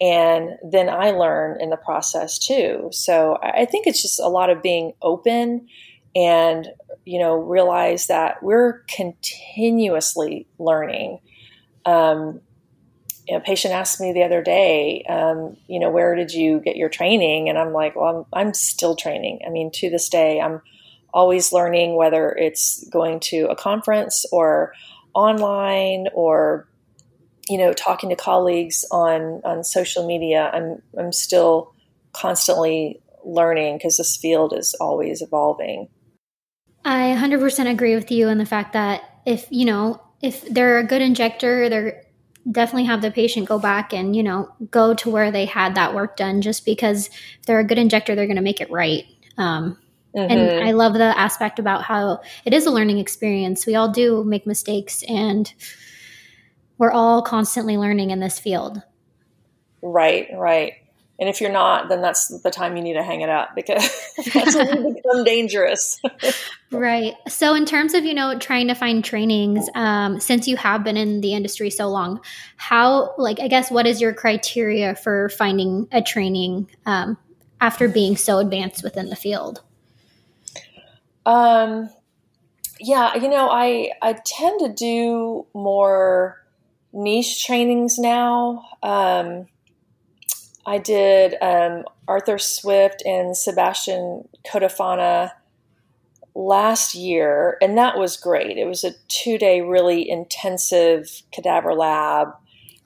and 0.00 0.56
then 0.62 0.88
I 0.88 1.10
learn 1.10 1.60
in 1.60 1.70
the 1.70 1.76
process 1.76 2.38
too. 2.38 2.88
So 2.92 3.38
I 3.42 3.64
think 3.64 3.86
it's 3.86 4.00
just 4.00 4.20
a 4.20 4.28
lot 4.28 4.50
of 4.50 4.62
being 4.62 4.92
open 5.02 5.66
and 6.14 6.68
you 7.04 7.18
know 7.18 7.36
realize 7.36 8.06
that 8.06 8.42
we're 8.42 8.84
continuously 8.88 10.46
learning. 10.58 11.20
Um, 11.84 12.40
a 13.30 13.40
patient 13.40 13.74
asked 13.74 14.00
me 14.00 14.12
the 14.12 14.22
other 14.22 14.42
day, 14.42 15.04
um, 15.08 15.56
you 15.66 15.78
know, 15.78 15.90
where 15.90 16.14
did 16.14 16.32
you 16.32 16.60
get 16.60 16.76
your 16.76 16.88
training? 16.88 17.48
And 17.48 17.58
I'm 17.58 17.72
like, 17.72 17.96
well, 17.96 18.26
I'm, 18.32 18.46
I'm 18.46 18.54
still 18.54 18.96
training. 18.96 19.40
I 19.46 19.50
mean, 19.50 19.70
to 19.72 19.90
this 19.90 20.08
day, 20.08 20.40
I'm 20.40 20.62
always 21.12 21.52
learning, 21.52 21.96
whether 21.96 22.30
it's 22.30 22.86
going 22.90 23.20
to 23.20 23.48
a 23.50 23.56
conference 23.56 24.24
or 24.32 24.72
online 25.14 26.06
or 26.14 26.68
you 27.48 27.56
know, 27.56 27.72
talking 27.72 28.10
to 28.10 28.16
colleagues 28.16 28.84
on 28.90 29.40
on 29.44 29.64
social 29.64 30.06
media, 30.06 30.50
I'm 30.52 30.82
I'm 30.98 31.12
still 31.12 31.74
constantly 32.12 33.00
learning 33.24 33.78
because 33.78 33.96
this 33.96 34.16
field 34.16 34.52
is 34.56 34.74
always 34.74 35.22
evolving. 35.22 35.88
I 36.84 37.14
100% 37.18 37.70
agree 37.70 37.94
with 37.94 38.10
you 38.10 38.28
in 38.28 38.38
the 38.38 38.46
fact 38.46 38.72
that 38.72 39.02
if, 39.26 39.46
you 39.50 39.64
know, 39.66 40.00
if 40.22 40.48
they're 40.48 40.78
a 40.78 40.84
good 40.84 41.02
injector, 41.02 41.68
they're 41.68 42.02
definitely 42.50 42.84
have 42.84 43.02
the 43.02 43.10
patient 43.10 43.48
go 43.48 43.58
back 43.58 43.92
and, 43.92 44.14
you 44.14 44.22
know, 44.22 44.48
go 44.70 44.94
to 44.94 45.10
where 45.10 45.30
they 45.30 45.44
had 45.44 45.74
that 45.74 45.94
work 45.94 46.16
done 46.16 46.40
just 46.40 46.64
because 46.64 47.08
if 47.08 47.46
they're 47.46 47.58
a 47.58 47.64
good 47.64 47.78
injector, 47.78 48.14
they're 48.14 48.26
going 48.26 48.36
to 48.36 48.42
make 48.42 48.60
it 48.60 48.70
right. 48.70 49.04
Um, 49.36 49.78
mm-hmm. 50.16 50.30
And 50.30 50.64
I 50.64 50.72
love 50.72 50.94
the 50.94 51.18
aspect 51.18 51.58
about 51.58 51.82
how 51.82 52.20
it 52.44 52.54
is 52.54 52.66
a 52.66 52.70
learning 52.70 52.98
experience. 52.98 53.66
We 53.66 53.74
all 53.74 53.90
do 53.90 54.24
make 54.24 54.46
mistakes 54.46 55.02
and 55.08 55.52
we're 56.78 56.92
all 56.92 57.22
constantly 57.22 57.76
learning 57.76 58.10
in 58.10 58.20
this 58.20 58.38
field. 58.38 58.82
Right, 59.82 60.28
right. 60.34 60.74
And 61.20 61.28
if 61.28 61.40
you're 61.40 61.52
not, 61.52 61.88
then 61.88 62.00
that's 62.00 62.28
the 62.28 62.50
time 62.50 62.76
you 62.76 62.82
need 62.82 62.92
to 62.92 63.02
hang 63.02 63.22
it 63.22 63.28
up 63.28 63.56
because 63.56 63.82
that's 64.32 64.54
when 64.54 64.86
you 64.86 64.94
become 64.94 65.24
dangerous. 65.24 66.00
right. 66.70 67.14
So, 67.26 67.54
in 67.54 67.66
terms 67.66 67.94
of 67.94 68.04
you 68.04 68.14
know 68.14 68.38
trying 68.38 68.68
to 68.68 68.74
find 68.74 69.04
trainings, 69.04 69.68
um, 69.74 70.20
since 70.20 70.46
you 70.46 70.56
have 70.56 70.84
been 70.84 70.96
in 70.96 71.20
the 71.20 71.34
industry 71.34 71.70
so 71.70 71.88
long, 71.88 72.20
how 72.56 73.14
like 73.18 73.40
I 73.40 73.48
guess 73.48 73.68
what 73.68 73.86
is 73.86 74.00
your 74.00 74.14
criteria 74.14 74.94
for 74.94 75.28
finding 75.30 75.88
a 75.90 76.02
training 76.02 76.68
um, 76.86 77.18
after 77.60 77.88
being 77.88 78.16
so 78.16 78.38
advanced 78.38 78.84
within 78.84 79.08
the 79.08 79.16
field? 79.16 79.62
Um, 81.26 81.90
yeah, 82.78 83.16
you 83.16 83.28
know, 83.28 83.48
I 83.50 83.90
I 84.00 84.12
tend 84.24 84.60
to 84.60 84.72
do 84.72 85.46
more 85.52 86.44
niche 86.92 87.44
trainings 87.44 87.98
now. 87.98 88.64
Um, 88.84 89.48
I 90.68 90.76
did 90.76 91.34
um, 91.40 91.84
Arthur 92.06 92.36
Swift 92.36 93.02
and 93.06 93.34
Sebastian 93.34 94.28
Cotofana 94.46 95.32
last 96.34 96.94
year, 96.94 97.56
and 97.62 97.78
that 97.78 97.96
was 97.96 98.18
great. 98.18 98.58
It 98.58 98.66
was 98.66 98.84
a 98.84 98.92
two 99.08 99.38
day, 99.38 99.62
really 99.62 100.08
intensive 100.08 101.22
cadaver 101.32 101.72
lab. 101.72 102.28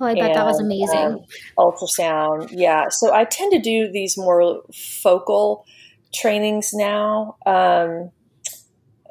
Oh, 0.00 0.06
I 0.06 0.14
bet 0.14 0.26
and, 0.26 0.34
that 0.36 0.46
was 0.46 0.60
amazing. 0.60 0.96
Um, 0.96 1.24
ultrasound, 1.58 2.50
yeah. 2.52 2.88
So 2.88 3.12
I 3.12 3.24
tend 3.24 3.50
to 3.52 3.58
do 3.58 3.90
these 3.90 4.16
more 4.16 4.62
focal 4.72 5.66
trainings 6.14 6.72
now. 6.72 7.36
Um, 7.44 8.12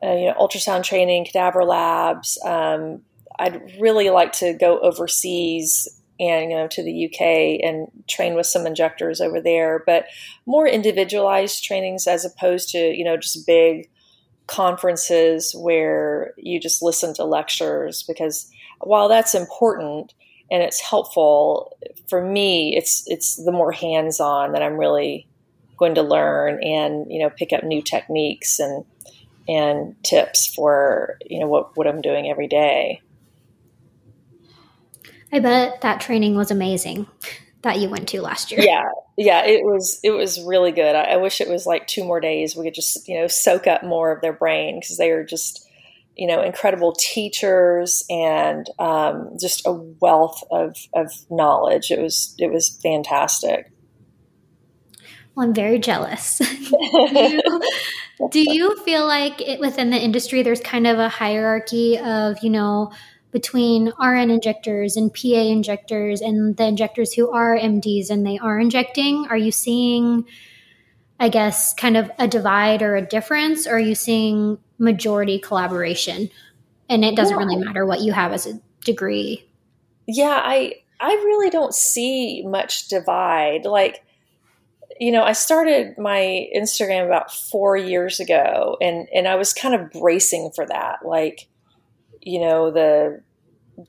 uh, 0.01 0.15
you 0.15 0.25
know, 0.27 0.35
ultrasound 0.39 0.83
training, 0.83 1.25
cadaver 1.25 1.65
labs, 1.65 2.39
um, 2.45 3.01
I'd 3.37 3.79
really 3.81 4.09
like 4.11 4.31
to 4.33 4.53
go 4.53 4.79
overseas 4.79 6.00
and 6.21 6.51
you 6.51 6.57
know 6.57 6.67
to 6.67 6.83
the 6.83 7.05
UK 7.05 7.65
and 7.67 7.87
train 8.07 8.35
with 8.35 8.45
some 8.45 8.65
injectors 8.65 9.19
over 9.19 9.41
there, 9.41 9.83
but 9.85 10.05
more 10.45 10.67
individualized 10.67 11.63
trainings 11.63 12.07
as 12.07 12.23
opposed 12.23 12.69
to 12.69 12.77
you 12.77 13.03
know 13.03 13.17
just 13.17 13.45
big 13.45 13.89
conferences 14.47 15.53
where 15.57 16.33
you 16.37 16.59
just 16.59 16.81
listen 16.81 17.13
to 17.13 17.23
lectures 17.23 18.03
because 18.03 18.51
while 18.81 19.07
that's 19.07 19.33
important 19.33 20.13
and 20.49 20.61
it's 20.61 20.81
helpful 20.81 21.77
for 22.09 22.21
me 22.21 22.75
it's 22.75 23.03
it's 23.07 23.37
the 23.45 23.51
more 23.51 23.71
hands-on 23.71 24.51
that 24.51 24.61
I'm 24.61 24.77
really 24.77 25.27
going 25.77 25.95
to 25.95 26.01
learn 26.01 26.61
and 26.63 27.11
you 27.11 27.19
know 27.19 27.29
pick 27.29 27.53
up 27.53 27.63
new 27.63 27.81
techniques 27.81 28.59
and 28.59 28.85
and 29.47 29.95
tips 30.03 30.53
for 30.53 31.17
you 31.25 31.39
know 31.39 31.47
what 31.47 31.75
what 31.75 31.87
I'm 31.87 32.01
doing 32.01 32.29
every 32.29 32.47
day. 32.47 33.01
I 35.31 35.39
bet 35.39 35.81
that 35.81 36.01
training 36.01 36.35
was 36.35 36.51
amazing 36.51 37.07
that 37.61 37.79
you 37.79 37.89
went 37.89 38.09
to 38.09 38.21
last 38.21 38.51
year. 38.51 38.61
Yeah, 38.61 38.83
yeah, 39.17 39.45
it 39.45 39.63
was 39.63 39.99
it 40.03 40.11
was 40.11 40.41
really 40.41 40.71
good. 40.71 40.95
I, 40.95 41.13
I 41.13 41.17
wish 41.17 41.41
it 41.41 41.49
was 41.49 41.65
like 41.65 41.87
two 41.87 42.03
more 42.03 42.19
days. 42.19 42.55
We 42.55 42.65
could 42.65 42.73
just 42.73 43.07
you 43.07 43.19
know 43.19 43.27
soak 43.27 43.67
up 43.67 43.83
more 43.83 44.11
of 44.11 44.21
their 44.21 44.33
brain 44.33 44.79
because 44.79 44.97
they 44.97 45.11
are 45.11 45.23
just 45.23 45.67
you 46.15 46.27
know 46.27 46.41
incredible 46.41 46.93
teachers 46.97 48.03
and 48.09 48.67
um, 48.79 49.37
just 49.39 49.65
a 49.65 49.71
wealth 49.71 50.43
of 50.51 50.75
of 50.93 51.11
knowledge. 51.29 51.91
It 51.91 52.01
was 52.01 52.35
it 52.37 52.51
was 52.51 52.79
fantastic. 52.81 53.71
Well, 55.35 55.47
I'm 55.47 55.53
very 55.53 55.79
jealous. 55.79 56.39
do, 56.39 56.69
you, 56.69 57.41
do 58.31 58.39
you 58.39 58.75
feel 58.83 59.07
like 59.07 59.39
it, 59.39 59.61
within 59.61 59.89
the 59.89 59.97
industry 59.97 60.41
there's 60.41 60.59
kind 60.59 60.85
of 60.85 60.99
a 60.99 61.07
hierarchy 61.07 61.97
of 61.97 62.37
you 62.41 62.49
know 62.49 62.91
between 63.31 63.93
RN 63.99 64.29
injectors 64.29 64.97
and 64.97 65.13
PA 65.13 65.27
injectors 65.27 66.21
and 66.21 66.57
the 66.57 66.65
injectors 66.65 67.13
who 67.13 67.31
are 67.31 67.57
MDs 67.57 68.09
and 68.09 68.25
they 68.25 68.37
are 68.37 68.59
injecting? 68.59 69.27
Are 69.29 69.37
you 69.37 69.51
seeing, 69.51 70.25
I 71.19 71.29
guess, 71.29 71.73
kind 71.73 71.97
of 71.97 72.11
a 72.19 72.27
divide 72.27 72.81
or 72.81 72.95
a 72.95 73.01
difference? 73.01 73.65
Or 73.65 73.75
are 73.75 73.79
you 73.79 73.95
seeing 73.95 74.57
majority 74.77 75.39
collaboration? 75.39 76.29
And 76.89 77.05
it 77.05 77.15
doesn't 77.15 77.39
yeah. 77.39 77.45
really 77.45 77.63
matter 77.63 77.85
what 77.85 78.01
you 78.01 78.11
have 78.11 78.33
as 78.33 78.45
a 78.45 78.59
degree. 78.83 79.47
Yeah, 80.07 80.39
I 80.43 80.75
I 80.99 81.13
really 81.13 81.49
don't 81.49 81.73
see 81.73 82.43
much 82.45 82.89
divide. 82.89 83.65
Like, 83.65 84.03
you 84.99 85.11
know, 85.11 85.23
I 85.23 85.31
started 85.31 85.97
my 85.97 86.49
Instagram 86.55 87.05
about 87.05 87.33
four 87.33 87.77
years 87.77 88.19
ago 88.19 88.77
and 88.81 89.07
and 89.13 89.27
I 89.27 89.35
was 89.35 89.53
kind 89.53 89.73
of 89.73 89.91
bracing 89.91 90.51
for 90.53 90.65
that. 90.65 91.05
Like, 91.05 91.47
you 92.21 92.39
know, 92.39 92.71
the 92.71 93.21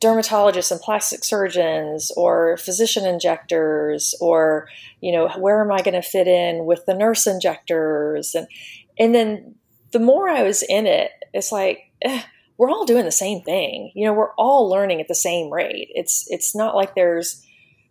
dermatologists 0.01 0.71
and 0.71 0.81
plastic 0.81 1.25
surgeons 1.25 2.11
or 2.17 2.57
physician 2.57 3.05
injectors 3.05 4.15
or 4.21 4.67
you 5.01 5.13
know 5.13 5.29
where 5.37 5.61
am 5.61 5.71
i 5.71 5.83
going 5.83 5.93
to 5.93 6.01
fit 6.01 6.27
in 6.27 6.65
with 6.65 6.87
the 6.87 6.95
nurse 6.95 7.27
injectors? 7.27 8.35
And 8.35 8.47
and 8.99 9.15
then 9.15 9.57
the 9.91 9.99
more 9.99 10.31
i 10.31 10.43
was 10.43 10.63
in 10.63 10.87
it 10.87 11.11
it's 11.35 11.53
like 11.53 11.91
eh, 12.03 12.23
we're 12.59 12.71
all 12.71 12.85
doing 12.85 13.05
the 13.05 13.11
same 13.11 13.43
thing. 13.43 13.91
You 13.95 14.07
know 14.07 14.13
we're 14.13 14.35
all 14.35 14.69
learning 14.69 15.01
at 15.01 15.09
the 15.09 15.15
same 15.15 15.53
rate. 15.53 15.89
It's 15.95 16.27
it's 16.29 16.55
not 16.55 16.77
like 16.77 16.95
there's 16.95 17.45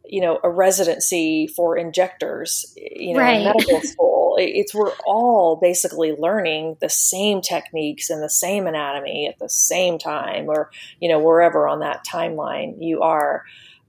you 0.06 0.22
know 0.22 0.40
a 0.44 0.50
residency 0.50 1.48
for 1.48 1.78
injectors 1.78 2.74
you 2.78 3.14
know 3.14 3.20
right. 3.20 3.44
medical 3.44 3.82
school 3.82 4.21
It's 4.38 4.74
we're 4.74 4.94
all 5.06 5.56
basically 5.56 6.14
learning 6.14 6.78
the 6.80 6.90
same 6.90 7.42
techniques 7.42 8.10
and 8.10 8.22
the 8.22 8.30
same 8.30 8.68
anatomy 8.68 9.28
at 9.28 9.40
the 9.40 9.50
same 9.50 9.98
time, 9.98 10.50
or 10.50 10.72
you 11.00 11.10
know 11.10 11.20
wherever 11.20 11.68
on 11.68 11.80
that 11.80 12.06
timeline 12.06 12.76
you 12.80 13.02
are. 13.02 13.44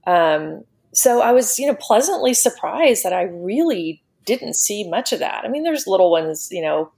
Um, 0.05 0.63
so 0.93 1.21
I 1.21 1.31
was 1.31 1.57
you 1.59 1.67
know 1.67 1.75
pleasantly 1.75 2.33
surprised 2.33 3.03
that 3.03 3.13
I 3.13 3.23
really 3.23 4.03
didn't 4.25 4.55
see 4.55 4.87
much 4.87 5.11
of 5.11 5.19
that. 5.19 5.43
I 5.43 5.47
mean, 5.47 5.63
there's 5.63 5.87
little 5.87 6.11
ones, 6.11 6.49
you 6.51 6.61
know, 6.61 6.91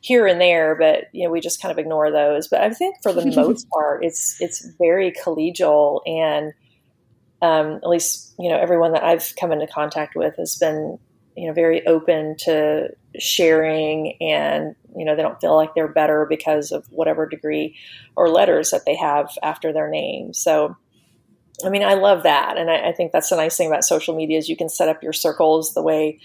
here 0.00 0.26
and 0.26 0.40
there, 0.40 0.74
but 0.74 1.04
you 1.12 1.24
know, 1.24 1.30
we 1.30 1.40
just 1.40 1.62
kind 1.62 1.72
of 1.72 1.78
ignore 1.78 2.10
those. 2.10 2.48
But 2.48 2.60
I 2.60 2.70
think 2.70 2.96
for 3.02 3.12
the 3.12 3.26
most 3.36 3.68
part, 3.70 4.04
it's 4.04 4.36
it's 4.40 4.66
very 4.78 5.12
collegial, 5.12 6.00
and 6.06 6.52
um, 7.40 7.76
at 7.82 7.88
least 7.88 8.34
you 8.38 8.50
know 8.50 8.58
everyone 8.58 8.92
that 8.92 9.04
I've 9.04 9.32
come 9.38 9.52
into 9.52 9.66
contact 9.66 10.14
with 10.14 10.36
has 10.36 10.56
been 10.56 10.98
you 11.36 11.46
know 11.46 11.52
very 11.52 11.86
open 11.86 12.36
to 12.40 12.88
sharing, 13.18 14.16
and 14.20 14.74
you 14.96 15.04
know 15.04 15.16
they 15.16 15.22
don't 15.22 15.40
feel 15.40 15.56
like 15.56 15.74
they're 15.74 15.88
better 15.88 16.26
because 16.28 16.72
of 16.72 16.86
whatever 16.90 17.26
degree 17.26 17.76
or 18.16 18.28
letters 18.28 18.70
that 18.70 18.84
they 18.86 18.96
have 18.96 19.30
after 19.42 19.72
their 19.72 19.88
name. 19.88 20.32
So. 20.32 20.76
I 21.64 21.68
mean, 21.68 21.84
I 21.84 21.94
love 21.94 22.24
that, 22.24 22.56
and 22.56 22.70
I, 22.70 22.88
I 22.88 22.92
think 22.92 23.12
that's 23.12 23.28
the 23.28 23.36
nice 23.36 23.56
thing 23.56 23.68
about 23.68 23.84
social 23.84 24.16
media 24.16 24.38
is 24.38 24.48
you 24.48 24.56
can 24.56 24.70
set 24.70 24.88
up 24.88 25.02
your 25.02 25.12
circles 25.12 25.74
the 25.74 25.82
way 25.82 26.18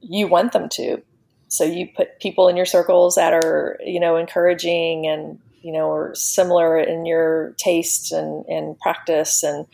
you 0.00 0.26
want 0.28 0.52
them 0.52 0.68
to. 0.70 1.02
So 1.48 1.64
you 1.64 1.88
put 1.94 2.18
people 2.18 2.48
in 2.48 2.56
your 2.56 2.64
circles 2.64 3.16
that 3.16 3.34
are, 3.34 3.78
you 3.84 4.00
know, 4.00 4.16
encouraging 4.16 5.06
and, 5.06 5.38
you 5.60 5.70
know, 5.70 5.90
or 5.90 6.14
similar 6.14 6.78
in 6.78 7.04
your 7.04 7.52
tastes 7.58 8.10
and, 8.10 8.46
and 8.46 8.78
practice 8.78 9.42
and 9.42 9.66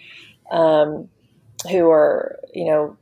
um, 0.51 1.09
who 1.71 1.89
are, 1.89 2.37
you 2.53 2.65
know, 2.65 2.97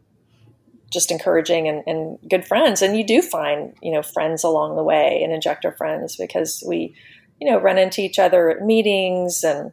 just 0.96 1.10
encouraging 1.10 1.68
and, 1.68 1.84
and 1.86 2.18
good 2.28 2.46
friends. 2.46 2.80
And 2.80 2.96
you 2.96 3.04
do 3.04 3.20
find, 3.20 3.74
you 3.82 3.92
know, 3.92 4.02
friends 4.02 4.42
along 4.42 4.76
the 4.76 4.82
way 4.82 5.20
and 5.22 5.30
injector 5.30 5.72
friends 5.72 6.16
because 6.16 6.64
we, 6.66 6.94
you 7.38 7.50
know, 7.50 7.60
run 7.60 7.76
into 7.76 8.00
each 8.00 8.18
other 8.18 8.50
at 8.50 8.62
meetings 8.62 9.44
and 9.44 9.72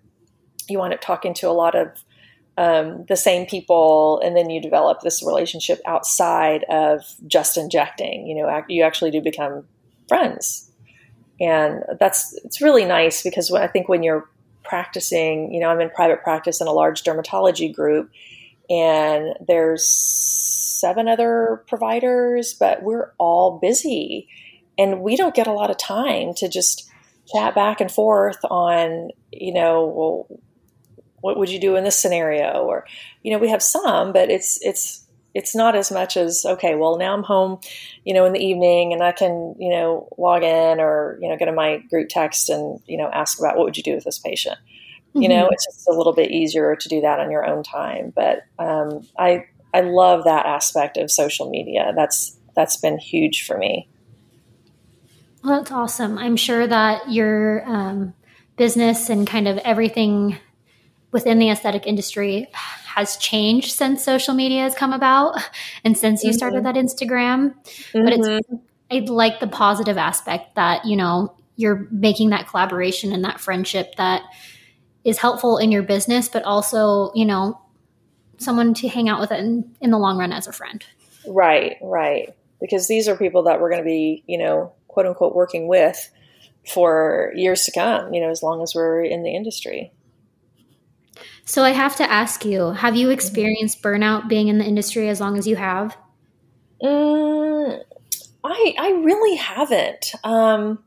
you 0.68 0.80
wind 0.80 0.94
up 0.94 1.00
talking 1.00 1.34
to 1.36 1.50
a 1.50 1.56
lot 1.64 1.76
of 1.76 1.88
um, 2.58 3.06
the 3.08 3.16
same 3.16 3.48
people, 3.48 4.22
and 4.24 4.36
then 4.36 4.50
you 4.50 4.62
develop 4.62 5.02
this 5.02 5.24
relationship 5.24 5.82
outside 5.88 6.64
of 6.70 7.02
just 7.26 7.58
injecting. 7.58 8.28
You 8.28 8.36
know, 8.36 8.64
you 8.70 8.84
actually 8.84 9.12
do 9.12 9.22
become 9.22 9.66
friends, 10.08 10.70
and 11.40 11.84
that's 12.00 12.34
it's 12.46 12.62
really 12.62 12.86
nice 12.86 13.24
because 13.24 13.52
I 13.52 13.68
think 13.68 13.90
when 13.90 14.04
you're 14.04 14.30
practicing, 14.64 15.52
you 15.54 15.60
know, 15.60 15.70
I'm 15.70 15.82
in 15.82 15.90
private 15.90 16.22
practice 16.24 16.62
in 16.62 16.68
a 16.68 16.72
large 16.72 17.04
dermatology 17.04 17.74
group, 17.74 18.12
and 18.70 19.34
there's 19.48 19.88
seven 20.84 21.08
other 21.08 21.64
providers, 21.68 22.54
but 22.54 22.84
we're 22.84 23.14
all 23.18 23.60
busy, 23.60 24.28
and 24.78 25.02
we 25.02 25.16
don't 25.16 25.36
get 25.36 25.48
a 25.48 25.54
lot 25.54 25.72
of 25.72 25.78
time 25.78 26.34
to 26.36 26.50
just 26.50 26.90
chat 27.34 27.56
back 27.56 27.80
and 27.80 27.90
forth 27.90 28.40
on, 28.44 29.12
you 29.32 29.54
know, 29.54 29.86
well 29.86 30.40
what 31.24 31.38
would 31.38 31.50
you 31.50 31.60
do 31.60 31.78
in 31.78 31.86
this 31.86 32.00
scenario 32.00 32.64
or 32.64 32.86
you 33.24 33.32
know 33.32 33.40
we 33.40 33.48
have 33.48 33.64
some 33.64 34.12
but 34.12 34.30
it's 34.30 34.60
it's 34.62 35.08
it's 35.34 35.56
not 35.56 35.74
as 35.74 35.90
much 35.90 36.18
as 36.18 36.46
okay 36.46 36.76
well 36.76 36.98
now 36.98 37.14
i'm 37.14 37.24
home 37.24 37.60
you 38.04 38.14
know 38.14 38.26
in 38.26 38.34
the 38.34 38.44
evening 38.44 38.92
and 38.92 39.02
i 39.02 39.14
can 39.14 39.56
you 39.58 39.70
know 39.70 40.10
log 40.18 40.44
in 40.44 40.82
or 40.82 41.18
you 41.22 41.30
know 41.30 41.38
get 41.38 41.48
in 41.48 41.56
my 41.56 41.78
group 41.90 42.10
text 42.10 42.50
and 42.50 42.82
you 42.88 42.98
know 42.98 43.10
ask 43.14 43.40
about 43.40 43.56
what 43.56 43.64
would 43.64 43.78
you 43.78 43.84
do 43.84 43.96
with 43.96 44.04
this 44.04 44.20
patient 44.20 44.58
mm-hmm. 44.58 45.22
you 45.22 45.30
know 45.30 45.46
mm-hmm. 45.46 45.54
it's 45.54 45.66
just 45.66 45.88
a 45.88 45.94
little 45.94 46.14
bit 46.14 46.30
easier 46.30 46.76
to 46.76 46.90
do 46.90 47.00
that 47.00 47.22
on 47.22 47.32
your 47.32 47.46
own 47.46 47.64
time 47.64 48.12
but 48.14 48.44
um, 48.60 49.08
i 49.18 49.46
i 49.74 49.82
love 49.82 50.24
that 50.24 50.46
aspect 50.46 50.98
of 50.98 51.10
social 51.10 51.50
media 51.50 51.94
that's 51.96 52.38
that's 52.56 52.78
been 52.78 52.98
huge 52.98 53.46
for 53.46 53.58
me 53.58 53.88
well 55.44 55.58
that's 55.58 55.72
awesome 55.72 56.18
i'm 56.18 56.36
sure 56.36 56.66
that 56.68 57.12
your 57.12 57.64
um, 57.70 58.14
business 58.58 59.10
and 59.10 59.28
kind 59.28 59.48
of 59.48 59.58
everything 59.60 60.38
within 61.12 61.40
the 61.40 61.50
aesthetic 61.50 61.88
industry 61.88 62.48
has 62.54 63.18
changed 63.18 63.72
since 63.72 64.04
social 64.04 64.34
media 64.34 64.62
has 64.62 64.76
come 64.76 64.94
about 64.94 65.42
and 65.84 65.98
since 65.98 66.24
you 66.24 66.30
mm-hmm. 66.30 66.38
started 66.38 66.66
that 66.66 66.76
Instagram. 66.76 67.56
Mm-hmm. 67.64 68.04
But 68.04 68.14
it's 68.14 68.28
mm-hmm. 68.28 68.56
I 68.92 69.00
like 69.00 69.40
the 69.40 69.48
positive 69.48 69.98
aspect 69.98 70.56
that, 70.56 70.86
you 70.86 70.96
know, 70.96 71.36
you're 71.56 71.88
making 71.92 72.30
that 72.30 72.48
collaboration 72.48 73.12
and 73.12 73.24
that 73.24 73.40
friendship 73.40 73.96
that 73.96 74.22
is 75.04 75.18
helpful 75.18 75.58
in 75.58 75.72
your 75.72 75.84
business, 75.84 76.30
but 76.30 76.44
also, 76.44 77.12
you 77.16 77.26
know, 77.26 77.60
someone 78.44 78.74
to 78.76 78.88
hang 78.88 79.10
out 79.10 79.20
with 79.20 79.32
in, 79.32 79.76
in 79.82 79.92
the 79.92 79.98
long 79.98 80.18
run 80.18 80.32
as 80.32 80.48
a 80.48 80.52
friend. 80.52 80.84
Right, 81.28 81.78
right. 81.82 82.34
Because 82.60 82.88
these 82.88 83.08
are 83.08 83.16
people 83.16 83.44
that 83.44 83.60
we're 83.60 83.70
going 83.70 83.82
to 83.82 83.86
be, 83.86 84.24
you 84.28 84.38
know, 84.38 84.74
quote 84.88 85.06
unquote 85.06 85.36
working 85.36 85.68
with 85.68 86.12
for 86.68 87.32
years 87.36 87.66
to 87.66 87.72
come, 87.72 88.14
you 88.14 88.22
know, 88.22 88.30
as 88.30 88.44
long 88.44 88.62
as 88.62 88.74
we're 88.76 89.04
in 89.04 89.24
the 89.24 89.36
industry. 89.36 89.92
So 91.46 91.64
I 91.64 91.72
have 91.72 91.96
to 91.98 92.10
ask 92.10 92.46
you, 92.46 92.72
have 92.72 92.96
you 92.96 93.10
experienced 93.10 93.82
burnout 93.82 94.30
being 94.30 94.48
in 94.48 94.60
the 94.60 94.66
industry 94.66 95.10
as 95.10 95.20
long 95.20 95.38
as 95.38 95.46
you 95.46 95.58
have? 95.58 95.98
Mm, 96.82 97.82
I 98.44 98.76
I 98.78 98.90
really 99.04 99.36
haven't. 99.36 100.14
Um, 100.24 100.80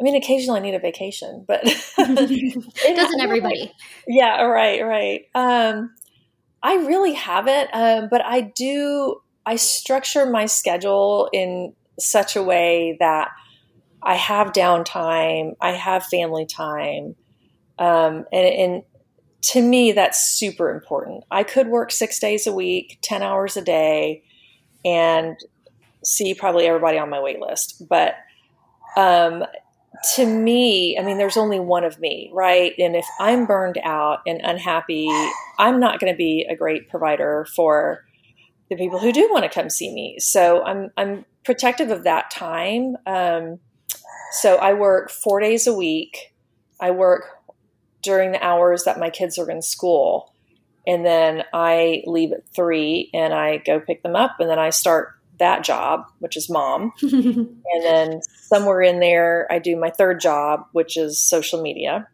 I 0.00 0.04
mean, 0.04 0.14
occasionally 0.14 0.60
I 0.60 0.62
need 0.62 0.74
a 0.74 0.78
vacation, 0.78 1.44
but 1.46 1.64
doesn't 1.96 3.20
everybody? 3.20 3.72
Yeah, 4.06 4.42
right, 4.42 4.84
right. 4.84 5.22
Um, 5.34 5.94
I 6.62 6.74
really 6.76 7.14
haven't, 7.14 7.70
um, 7.72 8.08
but 8.10 8.24
I 8.24 8.40
do. 8.40 9.20
I 9.46 9.56
structure 9.56 10.26
my 10.26 10.46
schedule 10.46 11.30
in 11.32 11.72
such 11.98 12.36
a 12.36 12.42
way 12.42 12.96
that 13.00 13.30
I 14.02 14.14
have 14.14 14.52
downtime, 14.52 15.54
I 15.60 15.72
have 15.72 16.04
family 16.04 16.46
time, 16.46 17.16
um, 17.78 18.24
and, 18.32 18.46
and 18.46 18.82
to 19.40 19.62
me, 19.62 19.92
that's 19.92 20.30
super 20.30 20.70
important. 20.70 21.24
I 21.30 21.42
could 21.44 21.68
work 21.68 21.90
six 21.92 22.18
days 22.18 22.46
a 22.46 22.52
week, 22.52 22.98
10 23.02 23.22
hours 23.22 23.56
a 23.56 23.62
day, 23.62 24.22
and 24.84 25.36
see 26.04 26.34
probably 26.34 26.66
everybody 26.66 26.98
on 26.98 27.08
my 27.08 27.20
wait 27.20 27.40
list. 27.40 27.82
But 27.88 28.16
um, 28.96 29.44
to 30.14 30.26
me, 30.26 30.98
I 30.98 31.02
mean, 31.02 31.18
there's 31.18 31.36
only 31.36 31.58
one 31.58 31.84
of 31.84 31.98
me, 31.98 32.30
right? 32.32 32.72
And 32.78 32.94
if 32.94 33.06
I'm 33.18 33.46
burned 33.46 33.78
out 33.82 34.20
and 34.26 34.40
unhappy, 34.42 35.08
I'm 35.58 35.80
not 35.80 35.98
going 35.98 36.12
to 36.12 36.16
be 36.16 36.46
a 36.48 36.54
great 36.54 36.88
provider 36.88 37.46
for 37.56 38.04
the 38.70 38.76
people 38.76 38.98
who 38.98 39.12
do 39.12 39.28
want 39.30 39.44
to 39.44 39.50
come 39.50 39.70
see 39.70 39.92
me. 39.92 40.18
So 40.18 40.62
I'm 40.62 40.90
I'm 40.96 41.24
protective 41.44 41.90
of 41.90 42.04
that 42.04 42.30
time. 42.30 42.96
Um, 43.06 43.60
so 44.32 44.56
I 44.56 44.74
work 44.74 45.10
four 45.10 45.40
days 45.40 45.66
a 45.66 45.74
week. 45.74 46.34
I 46.80 46.90
work 46.90 47.24
during 48.02 48.32
the 48.32 48.44
hours 48.44 48.84
that 48.84 49.00
my 49.00 49.10
kids 49.10 49.38
are 49.38 49.50
in 49.50 49.62
school. 49.62 50.32
And 50.86 51.04
then 51.04 51.44
I 51.52 52.02
leave 52.06 52.32
at 52.32 52.48
three 52.54 53.10
and 53.12 53.34
I 53.34 53.58
go 53.58 53.80
pick 53.80 54.02
them 54.02 54.16
up 54.16 54.36
and 54.38 54.48
then 54.48 54.58
I 54.58 54.70
start 54.70 55.17
that 55.38 55.64
job, 55.64 56.04
which 56.18 56.36
is 56.36 56.50
mom. 56.50 56.92
and 57.02 57.82
then 57.82 58.20
somewhere 58.42 58.82
in 58.82 59.00
there, 59.00 59.46
I 59.50 59.58
do 59.58 59.76
my 59.76 59.90
third 59.90 60.20
job, 60.20 60.64
which 60.72 60.96
is 60.96 61.20
social 61.20 61.62
media. 61.62 62.08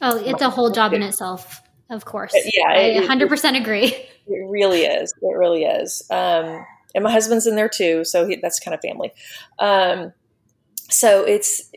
Oh, 0.00 0.18
it's 0.18 0.42
a 0.42 0.50
whole 0.50 0.70
job 0.70 0.92
in 0.94 1.02
itself, 1.02 1.62
of 1.88 2.04
course. 2.04 2.34
Yeah, 2.34 2.68
I 2.68 3.06
100% 3.06 3.60
agree. 3.60 3.94
It 4.26 4.48
really 4.48 4.82
is. 4.82 5.12
It 5.22 5.36
really 5.36 5.64
is. 5.64 6.02
Um, 6.10 6.64
and 6.94 7.04
my 7.04 7.10
husband's 7.10 7.46
in 7.46 7.56
there 7.56 7.68
too, 7.68 8.04
so 8.04 8.26
he, 8.26 8.36
that's 8.36 8.60
kind 8.60 8.74
of 8.74 8.80
family. 8.80 9.12
Um, 9.58 10.12
so 10.90 11.24
it's 11.24 11.70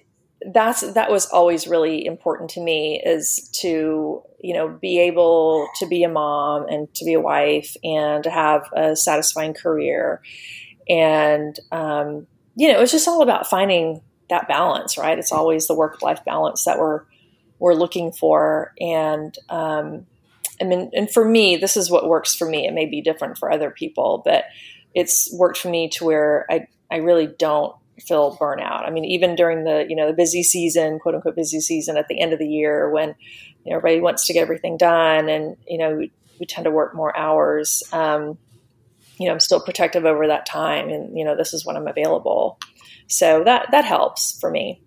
that's 0.51 0.81
that 0.93 1.09
was 1.09 1.25
always 1.27 1.67
really 1.67 2.05
important 2.05 2.49
to 2.51 2.61
me 2.61 3.01
is 3.03 3.49
to 3.61 4.21
you 4.41 4.53
know 4.53 4.69
be 4.69 4.99
able 4.99 5.67
to 5.77 5.87
be 5.87 6.03
a 6.03 6.09
mom 6.09 6.67
and 6.67 6.93
to 6.93 7.05
be 7.05 7.13
a 7.13 7.19
wife 7.19 7.75
and 7.83 8.23
to 8.23 8.29
have 8.29 8.69
a 8.75 8.95
satisfying 8.95 9.53
career 9.53 10.21
and 10.87 11.59
um, 11.71 12.27
you 12.55 12.71
know 12.71 12.81
it's 12.81 12.91
just 12.91 13.07
all 13.07 13.21
about 13.21 13.47
finding 13.47 14.01
that 14.29 14.47
balance 14.47 14.97
right 14.97 15.19
it's 15.19 15.31
always 15.31 15.67
the 15.67 15.75
work 15.75 16.01
life 16.01 16.23
balance 16.25 16.63
that 16.65 16.79
we're 16.79 17.01
we're 17.59 17.73
looking 17.73 18.11
for 18.11 18.73
and 18.79 19.37
um, 19.49 20.05
I 20.61 20.63
mean, 20.63 20.89
and 20.93 21.11
for 21.11 21.25
me, 21.25 21.57
this 21.57 21.75
is 21.75 21.89
what 21.89 22.07
works 22.07 22.35
for 22.35 22.47
me. 22.47 22.67
It 22.67 22.73
may 22.73 22.85
be 22.85 23.01
different 23.01 23.37
for 23.37 23.51
other 23.51 23.71
people, 23.71 24.21
but 24.23 24.45
it's 24.93 25.31
worked 25.33 25.57
for 25.57 25.69
me 25.69 25.89
to 25.89 26.05
where 26.05 26.45
I, 26.49 26.67
I 26.89 26.97
really 26.97 27.27
don't 27.27 27.75
feel 27.99 28.37
burnout. 28.37 28.85
I 28.85 28.89
mean, 28.89 29.05
even 29.05 29.35
during 29.35 29.63
the 29.63 29.85
you 29.89 29.95
know 29.95 30.07
the 30.07 30.13
busy 30.13 30.43
season, 30.43 30.99
quote 30.99 31.15
unquote 31.15 31.35
busy 31.35 31.59
season 31.59 31.97
at 31.97 32.07
the 32.07 32.19
end 32.19 32.33
of 32.33 32.39
the 32.39 32.47
year 32.47 32.89
when 32.89 33.15
you 33.63 33.71
know 33.71 33.77
everybody 33.77 33.99
wants 34.01 34.27
to 34.27 34.33
get 34.33 34.41
everything 34.41 34.77
done, 34.77 35.29
and 35.29 35.57
you 35.67 35.77
know 35.77 35.95
we, 35.95 36.11
we 36.39 36.45
tend 36.45 36.65
to 36.65 36.71
work 36.71 36.95
more 36.95 37.15
hours. 37.17 37.83
Um, 37.91 38.37
you 39.17 39.27
know, 39.27 39.33
I'm 39.33 39.39
still 39.39 39.59
protective 39.59 40.05
over 40.05 40.27
that 40.27 40.45
time, 40.45 40.89
and 40.89 41.17
you 41.17 41.23
know 41.25 41.35
this 41.35 41.53
is 41.53 41.65
when 41.65 41.77
I'm 41.77 41.87
available. 41.87 42.59
So 43.07 43.43
that 43.43 43.71
that 43.71 43.85
helps 43.85 44.39
for 44.39 44.49
me. 44.49 44.81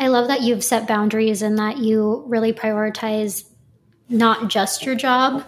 I 0.00 0.08
love 0.08 0.28
that 0.28 0.42
you've 0.42 0.62
set 0.62 0.86
boundaries 0.86 1.42
and 1.42 1.58
that 1.58 1.78
you 1.78 2.24
really 2.26 2.52
prioritize 2.52 3.44
not 4.08 4.48
just 4.48 4.84
your 4.86 4.94
job. 4.94 5.44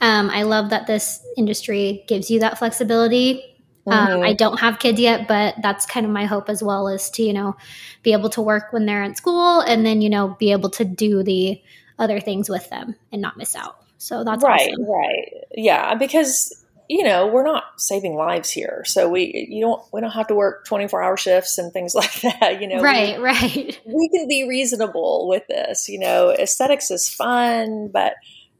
Um, 0.00 0.28
I 0.28 0.42
love 0.42 0.70
that 0.70 0.86
this 0.86 1.24
industry 1.38 2.04
gives 2.06 2.30
you 2.30 2.40
that 2.40 2.58
flexibility 2.58 3.42
Um, 3.86 4.08
mm-hmm. 4.08 4.24
I 4.24 4.32
don't 4.32 4.58
have 4.58 4.78
kids 4.78 5.00
yet, 5.00 5.28
but 5.28 5.54
that's 5.62 5.86
kind 5.86 6.04
of 6.04 6.12
my 6.12 6.24
hope 6.24 6.48
as 6.48 6.62
well 6.62 6.88
is 6.88 7.08
to, 7.10 7.22
you 7.22 7.32
know, 7.32 7.56
be 8.02 8.12
able 8.12 8.28
to 8.30 8.42
work 8.42 8.72
when 8.72 8.86
they're 8.86 9.02
at 9.02 9.16
school 9.16 9.60
and 9.60 9.86
then, 9.86 10.02
you 10.02 10.10
know, 10.10 10.36
be 10.38 10.52
able 10.52 10.70
to 10.70 10.84
do 10.84 11.22
the 11.22 11.60
other 11.98 12.20
things 12.20 12.50
with 12.50 12.68
them 12.68 12.96
and 13.12 13.22
not 13.22 13.36
miss 13.36 13.54
out. 13.54 13.76
So 13.98 14.24
that's 14.24 14.42
right, 14.42 14.70
awesome. 14.72 14.90
right. 14.90 15.32
Yeah. 15.54 15.94
Because, 15.94 16.64
you 16.88 17.02
know, 17.02 17.26
we're 17.26 17.42
not 17.42 17.64
saving 17.78 18.14
lives 18.14 18.50
here. 18.50 18.82
So 18.84 19.08
we, 19.08 19.48
you 19.50 19.62
don't, 19.62 19.82
we 19.92 20.00
don't 20.00 20.12
have 20.12 20.28
to 20.28 20.34
work 20.34 20.64
24 20.66 21.02
hour 21.02 21.16
shifts 21.16 21.58
and 21.58 21.72
things 21.72 21.94
like 21.96 22.20
that. 22.22 22.60
You 22.60 22.68
know, 22.68 22.80
right, 22.80 23.18
we, 23.18 23.22
right. 23.22 23.80
We 23.86 24.08
can 24.08 24.28
be 24.28 24.46
reasonable 24.48 25.28
with 25.28 25.46
this, 25.48 25.88
you 25.88 25.98
know, 25.98 26.30
aesthetics 26.30 26.90
is 26.90 27.08
fun, 27.08 27.88
but, 27.92 28.14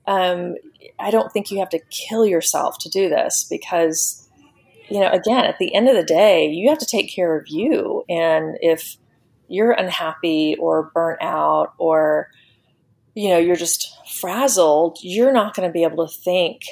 um, 0.07 0.55
I 0.99 1.11
don't 1.11 1.33
think 1.33 1.51
you 1.51 1.59
have 1.59 1.71
to 1.71 1.81
kill 1.91 2.25
yourself 2.25 2.79
to 2.81 2.89
do 2.89 3.09
this 3.09 3.45
because, 3.51 4.29
you 4.89 5.01
know, 5.01 5.11
again, 5.11 5.45
at 5.45 5.59
the 5.59 5.75
end 5.75 5.89
of 5.89 5.97
the 5.97 6.05
day, 6.05 6.47
you 6.49 6.69
have 6.69 6.79
to 6.79 6.87
take 6.87 7.13
care 7.13 7.37
of 7.37 7.49
you. 7.49 8.05
And 8.09 8.57
if 8.61 8.97
you're 9.49 9.73
unhappy 9.73 10.57
or 10.59 10.91
burnt 10.95 11.23
out 11.23 11.75
or, 11.79 12.31
you 13.15 13.31
know, 13.31 13.39
you're 13.39 13.57
just 13.57 13.97
frazzled, 14.09 14.99
you're 15.03 15.33
not 15.33 15.55
going 15.55 15.69
to 15.69 15.73
be 15.73 15.83
able 15.83 16.07
to 16.07 16.15
think 16.15 16.63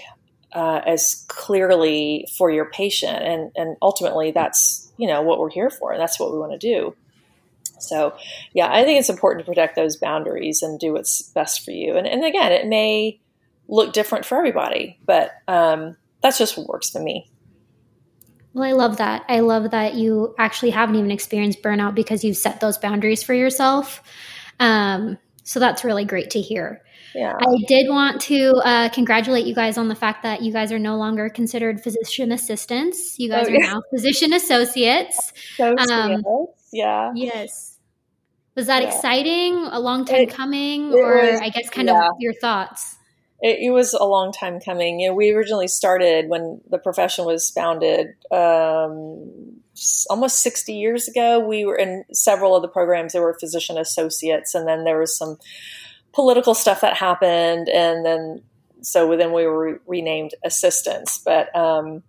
uh, 0.55 0.81
as 0.87 1.25
clearly 1.29 2.27
for 2.39 2.51
your 2.51 2.67
patient. 2.71 3.23
And, 3.23 3.53
and 3.57 3.77
ultimately, 3.83 4.31
that's, 4.31 4.91
you 4.97 5.09
know, 5.09 5.23
what 5.23 5.39
we're 5.39 5.51
here 5.51 5.71
for. 5.71 5.93
And 5.93 6.01
that's 6.01 6.19
what 6.19 6.33
we 6.33 6.39
want 6.39 6.53
to 6.53 6.59
do. 6.59 6.95
So, 7.81 8.17
yeah, 8.55 8.73
I 8.73 8.85
think 8.85 8.99
it's 8.99 9.11
important 9.11 9.45
to 9.45 9.51
protect 9.51 9.77
those 9.77 9.97
boundaries 9.97 10.63
and 10.63 10.79
do 10.79 10.93
what's 10.93 11.23
best 11.23 11.65
for 11.65 11.73
you. 11.73 11.97
And, 11.97 12.07
and 12.07 12.25
again, 12.25 12.53
it 12.53 12.67
may 12.67 13.21
look 13.69 13.93
different 13.93 14.25
for 14.25 14.39
everybody, 14.39 14.99
but 15.05 15.33
um, 15.49 15.97
that's 16.23 16.39
just 16.39 16.57
what 16.57 16.69
works 16.69 16.91
for 16.91 17.01
me. 17.01 17.31
Well, 18.53 18.65
I 18.65 18.73
love 18.73 18.99
that. 18.99 19.25
I 19.29 19.41
love 19.41 19.73
that 19.73 19.95
you 19.95 20.35
actually 20.39 20.71
haven't 20.71 20.95
even 20.95 21.11
experienced 21.11 21.63
burnout 21.63 21.97
because 21.97 22.23
you've 22.23 22.37
set 22.37 22.61
those 22.61 22.79
boundaries 22.79 23.23
for 23.23 23.35
yourself. 23.35 24.01
Um, 24.61 25.19
so 25.43 25.59
that's 25.59 25.83
really 25.83 26.05
great 26.05 26.31
to 26.31 26.41
hear. 26.41 26.84
Yeah. 27.15 27.35
I 27.39 27.65
did 27.69 27.89
want 27.89 28.21
to 28.23 28.53
uh, 28.65 28.89
congratulate 28.89 29.47
you 29.47 29.55
guys 29.55 29.79
on 29.79 29.89
the 29.89 29.95
fact 29.95 30.23
that 30.25 30.43
you 30.43 30.53
guys 30.53 30.73
are 30.73 30.79
no 30.79 30.97
longer 30.97 31.29
considered 31.29 31.81
physician 31.81 32.33
assistants. 32.33 33.19
You 33.19 33.29
guys 33.29 33.47
oh, 33.49 33.53
yeah. 33.53 33.57
are 33.57 33.75
now 33.75 33.83
physician 33.91 34.33
associates. 34.33 35.33
So 35.57 35.77
um, 35.77 36.25
yeah. 36.73 37.13
Yes. 37.15 37.79
Was 38.57 38.67
that 38.67 38.83
yeah. 38.83 38.89
exciting? 38.89 39.57
A 39.71 39.81
long 39.81 40.05
time 40.05 40.23
it, 40.23 40.31
coming, 40.31 40.93
it 40.93 40.97
or 40.97 41.17
was, 41.17 41.41
I 41.41 41.49
guess 41.51 41.71
kind 41.71 41.89
yeah. 41.89 42.09
of 42.09 42.15
your 42.19 42.35
thoughts? 42.35 42.97
it, 43.45 43.59
it, 43.61 43.71
was 43.71 43.93
a 43.93 44.05
long 44.05 44.33
time 44.33 44.59
coming. 44.59 45.01
You 45.01 45.09
know, 45.09 45.15
we 45.15 45.31
originally 45.31 45.69
started 45.69 46.29
when 46.29 46.63
the 46.71 46.79
profession 46.79 47.27
was 47.27 47.51
founded 47.51 48.15
um, 48.31 49.61
almost 50.09 50.43
60 50.43 50.73
years 50.73 51.09
ago. 51.09 51.41
We 51.41 51.67
were 51.67 51.77
in 51.77 52.05
several 52.13 52.57
of 52.57 52.63
the 52.63 52.69
programs, 52.69 53.13
there 53.13 53.21
were 53.21 53.37
physician 53.39 53.77
associates, 53.77 54.55
and 54.55 54.67
then 54.67 54.85
there 54.85 54.99
was 54.99 55.17
some 55.17 55.37
political 56.15 56.55
stuff 56.55 56.81
that 56.81 56.97
happened. 56.97 57.69
And 57.69 58.05
then, 58.05 58.43
so 58.83 59.17
then 59.17 59.33
we 59.33 59.47
were 59.47 59.73
re- 59.73 59.79
renamed 59.87 60.33
assistants. 60.45 61.19
But, 61.19 61.55
um, 61.57 62.03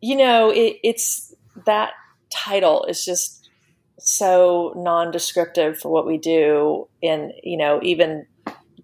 you 0.00 0.16
know, 0.16 0.50
it, 0.50 0.78
it's 0.82 1.34
that 1.66 1.92
title 2.30 2.84
is 2.84 3.04
just 3.04 3.48
so 3.98 4.72
non-descriptive 4.76 5.78
for 5.78 5.88
what 5.90 6.04
we 6.06 6.18
do 6.18 6.88
and 7.04 7.32
you 7.44 7.56
know 7.56 7.78
even 7.84 8.26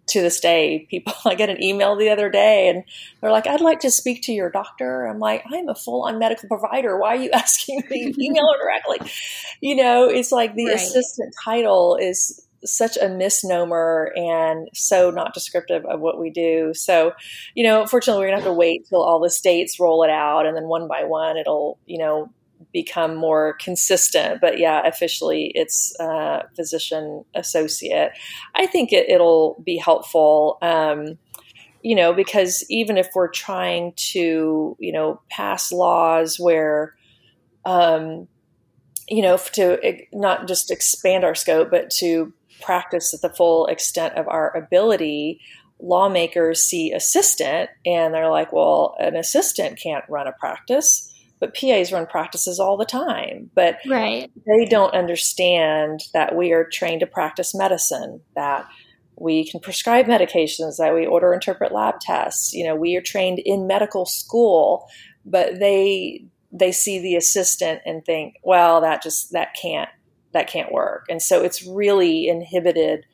to 0.08 0.20
this 0.20 0.40
day, 0.40 0.86
people, 0.90 1.12
I 1.24 1.34
get 1.34 1.50
an 1.50 1.62
email 1.62 1.96
the 1.96 2.10
other 2.10 2.28
day 2.28 2.68
and 2.68 2.84
they're 3.20 3.30
like, 3.30 3.46
I'd 3.46 3.60
like 3.60 3.80
to 3.80 3.90
speak 3.90 4.22
to 4.24 4.32
your 4.32 4.50
doctor. 4.50 5.06
I'm 5.06 5.18
like, 5.18 5.44
I'm 5.52 5.68
a 5.68 5.74
full 5.74 6.02
on 6.02 6.18
medical 6.18 6.48
provider. 6.48 6.98
Why 6.98 7.16
are 7.16 7.22
you 7.22 7.30
asking 7.34 7.82
me? 7.90 8.14
Email 8.18 8.48
directly. 8.60 9.10
You 9.60 9.76
know, 9.76 10.08
it's 10.08 10.32
like 10.32 10.54
the 10.54 10.66
right. 10.66 10.76
assistant 10.76 11.34
title 11.44 11.96
is 11.96 12.44
such 12.64 12.96
a 12.96 13.08
misnomer 13.08 14.12
and 14.16 14.68
so 14.74 15.10
not 15.10 15.34
descriptive 15.34 15.84
of 15.84 16.00
what 16.00 16.18
we 16.18 16.30
do. 16.30 16.72
So, 16.74 17.12
you 17.54 17.64
know, 17.64 17.86
fortunately, 17.86 18.22
we're 18.22 18.30
to 18.30 18.36
have 18.36 18.44
to 18.44 18.52
wait 18.52 18.86
till 18.88 19.02
all 19.02 19.20
the 19.20 19.30
states 19.30 19.78
roll 19.78 20.02
it 20.02 20.10
out 20.10 20.46
and 20.46 20.56
then 20.56 20.64
one 20.64 20.88
by 20.88 21.04
one 21.04 21.36
it'll, 21.36 21.78
you 21.86 21.98
know, 21.98 22.30
become 22.72 23.14
more 23.14 23.54
consistent. 23.54 24.40
But 24.40 24.58
yeah, 24.58 24.86
officially 24.86 25.52
it's 25.54 25.98
uh, 26.00 26.42
physician 26.56 27.24
associate. 27.34 28.12
I 28.54 28.66
think 28.66 28.92
it, 28.92 29.06
will 29.20 29.62
be 29.64 29.76
helpful. 29.76 30.58
Um, 30.62 31.18
you 31.82 31.94
know, 31.94 32.12
because 32.12 32.64
even 32.68 32.96
if 32.96 33.08
we're 33.14 33.30
trying 33.30 33.92
to, 33.96 34.76
you 34.80 34.92
know, 34.92 35.20
pass 35.30 35.70
laws 35.70 36.38
where, 36.38 36.94
um, 37.64 38.26
you 39.08 39.22
know, 39.22 39.36
to 39.36 39.78
not 40.12 40.48
just 40.48 40.70
expand 40.70 41.24
our 41.24 41.34
scope, 41.34 41.70
but 41.70 41.88
to 41.90 42.32
practice 42.60 43.14
at 43.14 43.20
the 43.20 43.34
full 43.34 43.66
extent 43.66 44.14
of 44.14 44.28
our 44.28 44.56
ability, 44.56 45.40
lawmakers 45.80 46.62
see 46.62 46.92
assistant 46.92 47.70
and 47.86 48.12
they're 48.12 48.30
like, 48.30 48.52
well, 48.52 48.96
an 48.98 49.16
assistant 49.16 49.78
can't 49.78 50.04
run 50.08 50.26
a 50.26 50.32
practice 50.32 51.08
but 51.40 51.54
PAs 51.54 51.92
run 51.92 52.06
practices 52.06 52.58
all 52.58 52.76
the 52.76 52.84
time. 52.84 53.50
But 53.54 53.78
right. 53.86 54.30
they 54.46 54.64
don't 54.64 54.94
understand 54.94 56.04
that 56.12 56.34
we 56.34 56.52
are 56.52 56.64
trained 56.64 57.00
to 57.00 57.06
practice 57.06 57.54
medicine, 57.54 58.20
that 58.34 58.66
we 59.16 59.48
can 59.48 59.60
prescribe 59.60 60.06
medications, 60.06 60.78
that 60.78 60.94
we 60.94 61.06
order 61.06 61.32
interpret 61.32 61.72
lab 61.72 62.00
tests. 62.00 62.52
You 62.52 62.64
know, 62.64 62.76
we 62.76 62.96
are 62.96 63.00
trained 63.00 63.40
in 63.40 63.66
medical 63.66 64.06
school, 64.06 64.88
but 65.24 65.58
they 65.58 66.24
they 66.50 66.72
see 66.72 66.98
the 66.98 67.14
assistant 67.14 67.82
and 67.84 68.04
think, 68.04 68.36
well, 68.42 68.80
that 68.80 69.02
just 69.02 69.32
that 69.32 69.54
can't 69.60 69.90
that 70.32 70.48
can't 70.48 70.72
work. 70.72 71.06
And 71.08 71.22
so 71.22 71.42
it's 71.42 71.66
really 71.66 72.28
inhibited 72.28 73.06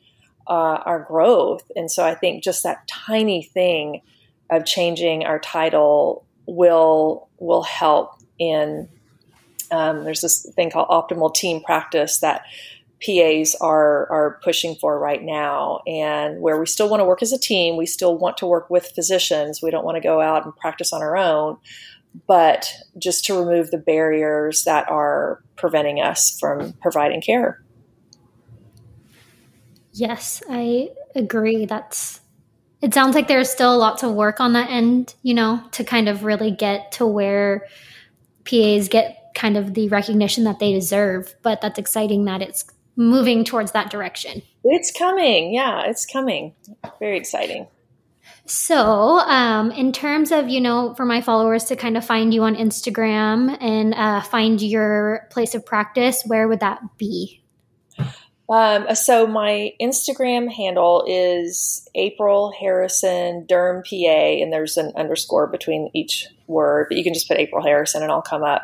uh, 0.47 0.79
our 0.85 0.99
growth. 0.99 1.69
And 1.75 1.89
so 1.89 2.05
I 2.05 2.15
think 2.15 2.43
just 2.43 2.63
that 2.63 2.87
tiny 2.87 3.43
thing 3.43 4.01
of 4.49 4.65
changing 4.65 5.25
our 5.25 5.39
title 5.39 6.25
will 6.45 7.27
will 7.39 7.63
help 7.63 8.11
in 8.37 8.87
um, 9.71 10.03
there's 10.03 10.21
this 10.21 10.47
thing 10.55 10.69
called 10.69 10.89
optimal 10.89 11.33
team 11.33 11.61
practice 11.61 12.19
that 12.19 12.43
PAs 13.05 13.55
are 13.55 14.09
are 14.11 14.39
pushing 14.43 14.75
for 14.75 14.97
right 14.97 15.21
now, 15.21 15.81
and 15.85 16.39
where 16.39 16.59
we 16.59 16.65
still 16.65 16.89
want 16.89 17.01
to 17.01 17.05
work 17.05 17.21
as 17.21 17.33
a 17.33 17.37
team, 17.37 17.75
we 17.75 17.85
still 17.85 18.17
want 18.17 18.37
to 18.37 18.45
work 18.45 18.69
with 18.69 18.91
physicians. 18.95 19.61
We 19.61 19.69
don't 19.71 19.83
want 19.83 19.95
to 19.95 20.01
go 20.01 20.21
out 20.21 20.45
and 20.45 20.55
practice 20.55 20.93
on 20.93 21.01
our 21.01 21.17
own, 21.17 21.57
but 22.27 22.71
just 22.97 23.25
to 23.25 23.39
remove 23.39 23.71
the 23.71 23.77
barriers 23.77 24.63
that 24.63 24.89
are 24.89 25.43
preventing 25.55 26.01
us 26.01 26.37
from 26.39 26.73
providing 26.81 27.21
care. 27.21 27.61
Yes, 29.93 30.43
I 30.49 30.89
agree. 31.15 31.65
That's 31.65 32.19
it 32.81 32.93
sounds 32.93 33.15
like 33.15 33.27
there's 33.27 33.49
still 33.49 33.73
a 33.73 33.77
lot 33.77 33.99
to 33.99 34.09
work 34.09 34.39
on 34.39 34.53
that 34.53 34.69
end, 34.69 35.15
you 35.23 35.33
know, 35.33 35.63
to 35.71 35.83
kind 35.83 36.09
of 36.09 36.23
really 36.23 36.51
get 36.51 36.91
to 36.93 37.05
where 37.07 37.65
PAs 38.43 38.89
get 38.89 39.31
kind 39.33 39.57
of 39.57 39.73
the 39.73 39.87
recognition 39.89 40.43
that 40.43 40.59
they 40.59 40.71
deserve. 40.73 41.33
But 41.41 41.61
that's 41.61 41.79
exciting 41.79 42.25
that 42.25 42.41
it's 42.41 42.65
moving 42.95 43.43
towards 43.43 43.71
that 43.71 43.89
direction. 43.89 44.41
It's 44.63 44.91
coming. 44.91 45.53
Yeah, 45.53 45.83
it's 45.85 46.05
coming. 46.05 46.53
Very 46.99 47.17
exciting. 47.17 47.67
So, 48.47 49.19
um, 49.19 49.71
in 49.71 49.91
terms 49.91 50.31
of, 50.31 50.49
you 50.49 50.61
know, 50.61 50.93
for 50.93 51.05
my 51.05 51.21
followers 51.21 51.63
to 51.65 51.75
kind 51.75 51.97
of 51.97 52.05
find 52.05 52.31
you 52.31 52.43
on 52.43 52.55
Instagram 52.55 53.57
and 53.59 53.93
uh, 53.95 54.21
find 54.21 54.61
your 54.61 55.27
place 55.31 55.55
of 55.55 55.65
practice, 55.65 56.21
where 56.27 56.47
would 56.47 56.59
that 56.59 56.79
be? 56.97 57.41
Um, 58.47 58.93
so 58.93 59.25
my 59.25 59.73
Instagram 59.81 60.51
handle 60.51 61.03
is 61.07 61.87
April 61.95 62.51
Harrison 62.51 63.47
Derm 63.47 63.83
PA, 63.83 64.43
and 64.43 64.53
there's 64.53 64.77
an 64.77 64.91
underscore 64.95 65.47
between 65.47 65.89
each 65.93 66.27
word, 66.45 66.87
but 66.89 66.97
you 66.97 67.03
can 67.03 67.15
just 67.15 67.27
put 67.27 67.37
April 67.37 67.63
Harrison 67.63 68.03
and 68.03 68.11
I'll 68.11 68.21
come 68.21 68.43
up. 68.43 68.61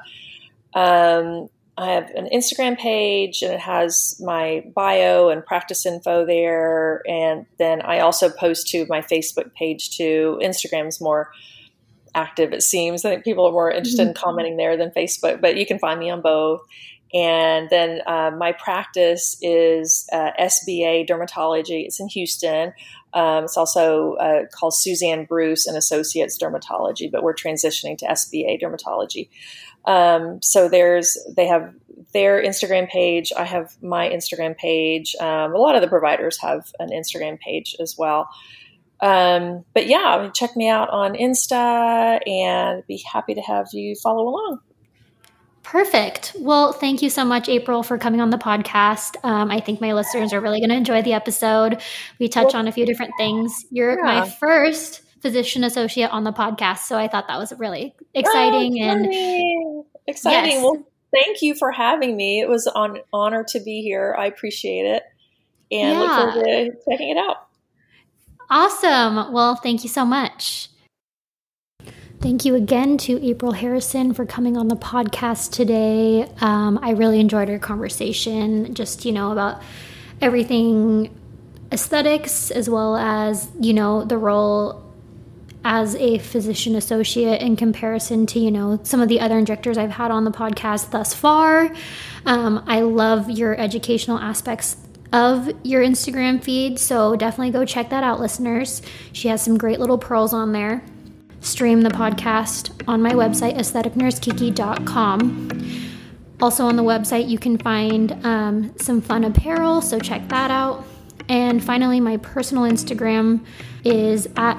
Um, 0.76 1.50
I 1.82 1.94
have 1.94 2.10
an 2.12 2.30
Instagram 2.32 2.78
page 2.78 3.42
and 3.42 3.54
it 3.54 3.60
has 3.60 4.16
my 4.24 4.64
bio 4.76 5.30
and 5.30 5.46
practice 5.46 5.86
info 5.86 6.26
there. 6.26 7.02
And 7.08 7.46
then 7.58 7.82
I 7.82 8.00
also 8.00 8.30
post 8.30 8.68
to 8.70 8.86
my 8.88 9.02
Facebook 9.02 9.54
page 9.56 9.98
too. 9.98 10.40
Instagram's 10.44 11.02
more 11.02 11.32
active, 12.14 12.54
it 12.54 12.62
seems. 12.62 13.04
I 13.04 13.10
think 13.10 13.24
people 13.24 13.48
are 13.48 13.52
more 13.52 13.72
interested 13.72 14.02
mm-hmm. 14.02 14.10
in 14.10 14.16
commenting 14.16 14.58
there 14.58 14.78
than 14.78 14.92
Facebook, 14.92 15.42
but 15.42 15.58
you 15.58 15.66
can 15.66 15.80
find 15.80 16.00
me 16.00 16.10
on 16.10 16.22
both. 16.22 16.62
And 17.14 17.70
then 17.70 18.02
uh, 18.06 18.32
my 18.38 18.54
practice 18.54 19.38
is 19.42 20.08
uh, 20.14 20.32
SBA 20.40 21.10
Dermatology. 21.10 21.86
It's 21.86 22.00
in 22.00 22.08
Houston. 22.10 22.74
Um, 23.14 23.46
it's 23.46 23.58
also 23.58 24.14
uh, 24.14 24.46
called 24.54 24.74
Suzanne 24.74 25.26
Bruce 25.26 25.68
and 25.68 25.76
Associates 25.76 26.38
Dermatology, 26.38 27.12
but 27.12 27.24
we're 27.24 27.34
transitioning 27.34 27.98
to 27.98 28.06
SBA 28.06 28.62
Dermatology. 28.62 29.28
Um, 29.86 30.42
so 30.42 30.70
there's 30.70 31.18
they 31.36 31.48
have 31.48 31.74
their 32.14 32.44
Instagram 32.44 32.90
page. 32.90 33.32
I 33.38 33.46
have 33.46 33.76
my 33.82 34.10
Instagram 34.10 34.58
page. 34.58 35.16
Um, 35.20 35.56
a 35.56 35.58
lot 35.58 35.76
of 35.76 35.82
the 35.82 35.88
providers 35.88 36.38
have 36.42 36.72
an 36.80 36.90
Instagram 36.90 37.40
page 37.40 37.76
as 37.80 37.96
well. 37.98 38.30
Um, 39.00 39.66
but 39.74 39.88
yeah, 39.88 40.30
check 40.34 40.56
me 40.56 40.70
out 40.70 40.90
on 40.90 41.14
Insta 41.14 42.20
and 42.28 42.86
be 42.88 43.04
happy 43.12 43.34
to 43.34 43.42
have 43.42 43.68
you 43.74 43.96
follow 43.96 44.28
along. 44.28 44.60
Perfect. 45.64 46.36
Well, 46.40 46.74
thank 46.74 47.02
you 47.02 47.10
so 47.10 47.24
much, 47.24 47.48
April, 47.48 47.84
for 47.84 47.98
coming 47.98 48.20
on 48.20 48.30
the 48.30 48.38
podcast. 48.38 49.16
Um, 49.24 49.52
I 49.52 49.60
think 49.60 49.80
my 49.80 49.94
listeners 49.94 50.34
are 50.34 50.42
really 50.42 50.60
going 50.60 50.70
to 50.70 50.76
enjoy 50.76 51.02
the 51.02 51.14
episode. 51.14 51.82
We 52.20 52.28
touch 52.28 52.54
well, 52.54 52.58
on 52.58 52.68
a 52.68 52.72
few 52.72 52.86
different 52.86 53.14
things. 53.18 53.66
You're 53.70 53.98
yeah. 53.98 54.22
my 54.22 54.30
first 54.30 55.02
physician 55.22 55.64
associate 55.64 56.10
on 56.10 56.24
the 56.24 56.34
podcast, 56.34 56.80
so 56.80 56.98
I 56.98 57.08
thought 57.08 57.28
that 57.28 57.38
was 57.38 57.54
really 57.58 57.96
exciting 58.14 58.84
oh, 58.84 58.90
and 58.90 59.06
exciting. 60.12 60.52
Yes. 60.52 60.64
Well, 60.64 60.86
thank 61.12 61.42
you 61.42 61.56
for 61.56 61.72
having 61.72 62.16
me. 62.16 62.40
It 62.40 62.48
was 62.48 62.72
an 62.76 63.00
honor 63.12 63.44
to 63.50 63.60
be 63.60 63.82
here. 63.82 64.16
I 64.18 64.28
appreciate 64.28 64.86
it, 64.86 65.04
and 65.72 65.98
yeah. 65.98 66.00
look 66.00 66.34
forward 66.34 66.46
to 66.46 66.72
checking 66.90 67.10
it 67.10 67.18
out. 67.18 67.48
Awesome. 68.50 69.34
Well, 69.34 69.56
thank 69.56 69.84
you 69.84 69.90
so 69.90 70.06
much. 70.06 70.68
Thank 72.20 72.46
you 72.46 72.54
again 72.54 72.98
to 73.00 73.20
April 73.26 73.54
Harrison 73.54 74.14
for 74.14 74.28
coming 74.28 74.56
on 74.56 74.68
the 74.68 74.76
podcast 74.76 75.52
today. 75.52 76.30
Um, 76.40 76.78
I 76.84 76.92
really 76.92 77.20
enjoyed 77.20 77.50
our 77.50 77.58
conversation, 77.58 78.76
just, 78.76 79.06
you 79.06 79.12
know, 79.12 79.32
about 79.32 79.64
everything 80.22 81.18
aesthetics 81.72 82.52
as 82.52 82.70
well 82.70 82.96
as, 82.96 83.50
you 83.60 83.74
know, 83.74 84.04
the 84.04 84.20
role 84.20 84.91
as 85.64 85.96
a 85.96 86.18
physician 86.20 86.76
associate 86.76 87.42
in 87.42 87.56
comparison 87.56 88.26
to, 88.26 88.40
you 88.40 88.52
know, 88.52 88.80
some 88.84 89.02
of 89.02 89.10
the 89.10 89.20
other 89.20 89.38
injectors 89.38 89.78
I've 89.78 89.92
had 89.92 90.12
on 90.12 90.24
the 90.24 90.32
podcast 90.32 90.92
thus 90.92 91.14
far. 91.14 91.74
Um, 92.26 92.64
I 92.68 92.82
love 92.82 93.30
your 93.30 93.60
educational 93.60 94.18
aspects 94.18 94.78
of 95.14 95.52
your 95.64 95.84
Instagram 95.84 96.44
feed, 96.44 96.80
so 96.80 97.16
definitely 97.16 97.52
go 97.52 97.66
check 97.66 97.90
that 97.90 98.04
out, 98.04 98.20
listeners. 98.20 98.82
She 99.14 99.28
has 99.28 99.42
some 99.42 99.58
great 99.58 99.80
little 99.80 99.98
pearls 99.98 100.34
on 100.34 100.54
there 100.54 100.84
stream 101.42 101.82
the 101.82 101.90
podcast 101.90 102.72
on 102.88 103.02
my 103.02 103.12
website, 103.12 103.58
aestheticnursekiki.com. 103.58 105.90
Also, 106.40 106.66
on 106.66 106.76
the 106.76 106.84
website, 106.84 107.28
you 107.28 107.38
can 107.38 107.58
find 107.58 108.26
um, 108.26 108.74
some 108.78 109.02
fun 109.02 109.24
apparel, 109.24 109.82
so 109.82 110.00
check 110.00 110.28
that 110.30 110.50
out. 110.50 110.86
And 111.30 111.64
finally, 111.64 112.00
my 112.00 112.18
personal 112.18 112.64
Instagram 112.64 113.46
is 113.84 114.28
at 114.38 114.58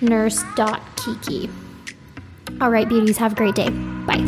aestheticnurse.kiki. 0.00 1.50
All 2.60 2.70
right, 2.70 2.88
beauties, 2.88 3.18
have 3.18 3.32
a 3.32 3.36
great 3.36 3.54
day. 3.54 3.68
Bye. 3.70 4.24